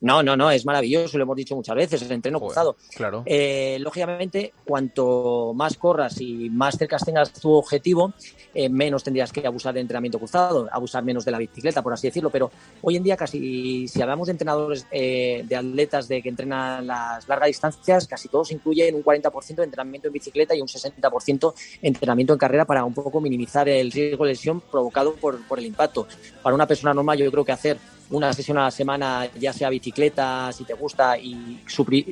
No, 0.00 0.22
no, 0.22 0.36
no, 0.36 0.50
es 0.50 0.66
maravilloso, 0.66 1.16
lo 1.16 1.24
hemos 1.24 1.36
dicho 1.36 1.56
muchas 1.56 1.74
veces, 1.74 2.02
el 2.02 2.12
entreno 2.12 2.38
cruzado. 2.38 2.76
Claro. 2.94 3.22
Eh, 3.24 3.78
lógicamente, 3.80 4.52
cuanto 4.64 5.52
más 5.54 5.78
corras 5.78 6.20
y 6.20 6.50
más 6.50 6.76
cerca 6.76 6.98
tengas 6.98 7.32
tu 7.32 7.52
objetivo, 7.52 8.12
eh, 8.52 8.68
menos 8.68 9.02
tendrías 9.02 9.32
que 9.32 9.46
abusar 9.46 9.72
de 9.72 9.80
entrenamiento 9.80 10.18
cruzado, 10.18 10.68
abusar 10.70 11.02
menos 11.02 11.24
de 11.24 11.30
la 11.30 11.38
bicicleta, 11.38 11.82
por 11.82 11.94
así 11.94 12.08
decirlo. 12.08 12.28
Pero 12.28 12.50
hoy 12.82 12.96
en 12.96 13.04
día, 13.04 13.16
casi 13.16 13.88
si 13.88 14.02
hablamos 14.02 14.26
de 14.26 14.32
entrenadores, 14.32 14.86
eh, 14.90 15.44
de 15.46 15.56
atletas 15.56 16.08
de 16.08 16.20
que 16.20 16.28
entrenan 16.28 16.86
las 16.86 17.26
largas 17.26 17.46
distancias, 17.46 18.06
casi 18.06 18.28
todos 18.28 18.52
incluyen 18.52 18.94
un 18.94 19.02
40% 19.02 19.56
de 19.56 19.64
entrenamiento 19.64 20.08
en 20.08 20.12
bicicleta 20.12 20.54
y 20.54 20.60
un 20.60 20.68
60% 20.68 21.54
de 21.80 21.88
entrenamiento 21.88 22.34
en 22.34 22.38
carrera 22.38 22.66
para 22.66 22.84
un 22.84 22.92
poco 22.92 23.22
minimizar 23.22 23.66
el 23.66 23.90
riesgo 23.90 24.24
de 24.24 24.32
lesión 24.32 24.60
provocado 24.60 25.14
por, 25.14 25.42
por 25.46 25.58
el 25.58 25.64
impacto. 25.64 26.06
Para 26.42 26.54
una 26.54 26.66
persona 26.66 26.92
normal, 26.92 27.16
yo 27.16 27.30
creo 27.30 27.44
que 27.44 27.52
hacer 27.52 27.78
una 28.10 28.32
sesión 28.32 28.58
a 28.58 28.64
la 28.64 28.70
semana, 28.70 29.28
ya 29.38 29.52
sea 29.52 29.68
bicicleta, 29.68 30.52
si 30.52 30.64
te 30.64 30.74
gusta, 30.74 31.18
y 31.18 31.60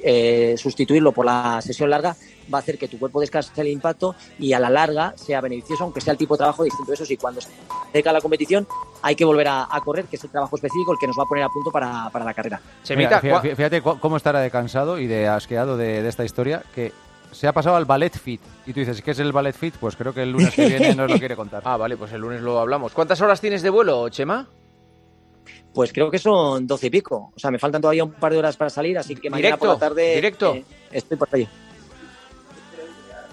eh, 0.03 0.55
sustituirlo 0.57 1.13
por 1.13 1.27
la 1.27 1.61
sesión 1.61 1.91
larga, 1.91 2.17
va 2.53 2.59
a 2.59 2.61
hacer 2.61 2.79
que 2.79 2.89
tu 2.89 2.99
cuerpo 2.99 3.21
descanse 3.21 3.61
el 3.61 3.69
impacto 3.69 4.15
y 4.39 4.53
a 4.53 4.61
la 4.61 4.71
larga 4.71 5.15
sea 5.17 5.41
beneficioso, 5.41 5.85
aunque 5.85 6.01
sea 6.01 6.13
el 6.13 6.19
tipo 6.19 6.35
de 6.35 6.39
trabajo 6.39 6.65
distinto. 6.65 6.93
Eso 6.93 7.05
sí, 7.05 7.17
cuando 7.17 7.41
se 7.41 7.49
acerca 7.91 8.13
la 8.13 8.21
competición 8.21 8.67
hay 9.03 9.15
que 9.15 9.25
volver 9.25 9.49
a, 9.49 9.69
correr, 9.85 10.07
que 10.07 10.17
es 10.17 10.25
el 10.25 10.31
trabajo 10.31 10.57
específico 10.57 10.93
el 10.93 10.99
que 10.99 11.07
nos 11.07 11.19
va 11.19 11.25
a 11.25 11.27
poner 11.27 11.45
a 11.45 11.49
punto 11.49 11.71
para, 11.71 12.11
la 12.13 12.35
carrera. 12.35 12.61
fíjate, 12.83 13.83
cómo 13.83 14.17
estará 14.17 14.41
de 14.41 14.51
cansado 14.51 14.99
y 14.99 15.07
de 15.07 15.29
asqueado 15.29 15.77
de, 15.77 16.07
esta 16.09 16.25
historia, 16.25 16.63
que 16.75 16.93
se 17.31 17.47
ha 17.49 17.53
pasado 17.53 17.77
al 17.77 17.85
ballet 17.85 18.17
fit. 18.17 18.41
Y 18.67 18.73
tú 18.73 18.81
dices, 18.81 19.03
¿qué 19.03 19.11
es 19.11 19.19
el 19.19 19.33
ballet 19.33 19.55
fit? 19.55 19.75
Pues 19.79 19.97
creo 19.97 20.15
que 20.15 20.23
el 20.23 20.33
lunes 20.33 20.55
que 20.55 20.67
viene 20.67 20.95
nos 20.95 21.11
lo 21.11 21.19
quiere 21.19 21.37
contar. 21.37 21.63
Ah, 21.67 21.77
vale, 21.77 21.97
pues 21.97 22.13
el 22.13 22.21
lunes 22.21 22.41
lo 22.43 22.59
hablamos. 22.59 22.93
¿Cuántas 22.93 23.21
horas 23.21 23.41
tienes 23.41 23.63
de 23.63 23.71
vuelo, 23.71 24.09
Chema? 24.09 24.47
Pues 25.75 25.93
creo 25.93 26.11
que 26.11 26.19
son 26.19 26.66
doce 26.66 26.87
y 26.87 26.90
pico. 26.90 27.33
O 27.35 27.38
sea, 27.38 27.50
me 27.50 27.59
faltan 27.59 27.83
todavía 27.83 28.04
un 28.04 28.12
par 28.12 28.33
de 28.33 28.38
horas 28.38 28.57
para 28.57 28.71
salir, 28.71 28.97
así 28.97 29.16
que 29.16 29.28
mañana 29.28 29.57
por 29.57 29.69
la 29.69 29.78
tarde. 29.78 30.14
¿Directo? 30.14 30.54
Eh, 30.54 30.64
estoy 30.93 31.16
por 31.16 31.28
allí. 31.33 31.49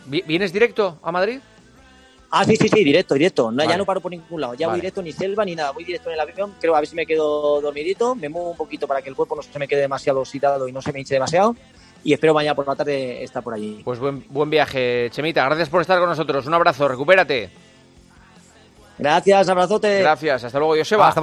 ¿Vienes 0.08 0.52
directo 0.52 0.98
a 1.04 1.12
Madrid? 1.12 1.40
Ah, 2.32 2.46
sí, 2.46 2.56
sí, 2.56 2.70
sí, 2.70 2.84
directo, 2.84 3.14
directo. 3.14 3.52
No, 3.52 3.64
Ya 3.64 3.78
no 3.78 3.86
paro 3.86 4.00
por 4.00 4.10
ningún 4.10 4.40
lado. 4.40 4.54
Ya 4.54 4.68
voy 4.68 4.78
directo 4.78 5.02
ni 5.02 5.12
selva 5.12 5.44
ni 5.46 5.54
nada. 5.54 5.72
Voy 5.72 5.84
directo 5.84 6.10
en 6.10 6.16
el 6.16 6.20
avión. 6.22 6.54
Creo 6.60 6.76
a 6.76 6.80
ver 6.80 6.88
si 6.88 6.96
me 6.96 7.06
quedo 7.06 7.62
dormidito. 7.62 8.16
Me 8.16 8.30
muevo 8.30 8.52
un 8.52 8.58
poquito 8.58 8.88
para 8.88 9.02
que 9.02 9.10
el 9.10 9.16
cuerpo 9.16 9.36
no 9.36 9.42
se 9.44 9.60
me 9.60 9.68
quede 9.68 9.82
demasiado 9.82 10.22
oxidado 10.22 10.68
y 10.68 10.72
no 10.72 10.82
se 10.82 10.94
me 10.94 11.00
hinche 11.00 11.14
demasiado. 11.14 11.56
Y 12.04 12.14
espero 12.14 12.34
mañana 12.34 12.56
por 12.56 12.66
la 12.66 12.76
tarde 12.76 13.24
estar 13.24 13.44
por 13.44 13.54
allí. 13.54 13.82
Pues 13.84 14.00
buen, 14.00 14.26
buen 14.30 14.50
viaje, 14.50 15.10
Chemita. 15.12 15.44
Gracias 15.46 15.70
por 15.70 15.82
estar 15.82 16.00
con 16.00 16.10
nosotros. 16.10 16.48
Un 16.48 16.54
abrazo. 16.54 16.88
Recupérate. 16.88 17.50
Gracias, 18.98 19.50
abrazote. 19.50 20.00
Gracias. 20.00 20.44
Hasta 20.46 20.58
luego, 20.58 20.76
Joseba. 20.78 21.10
Hasta 21.10 21.20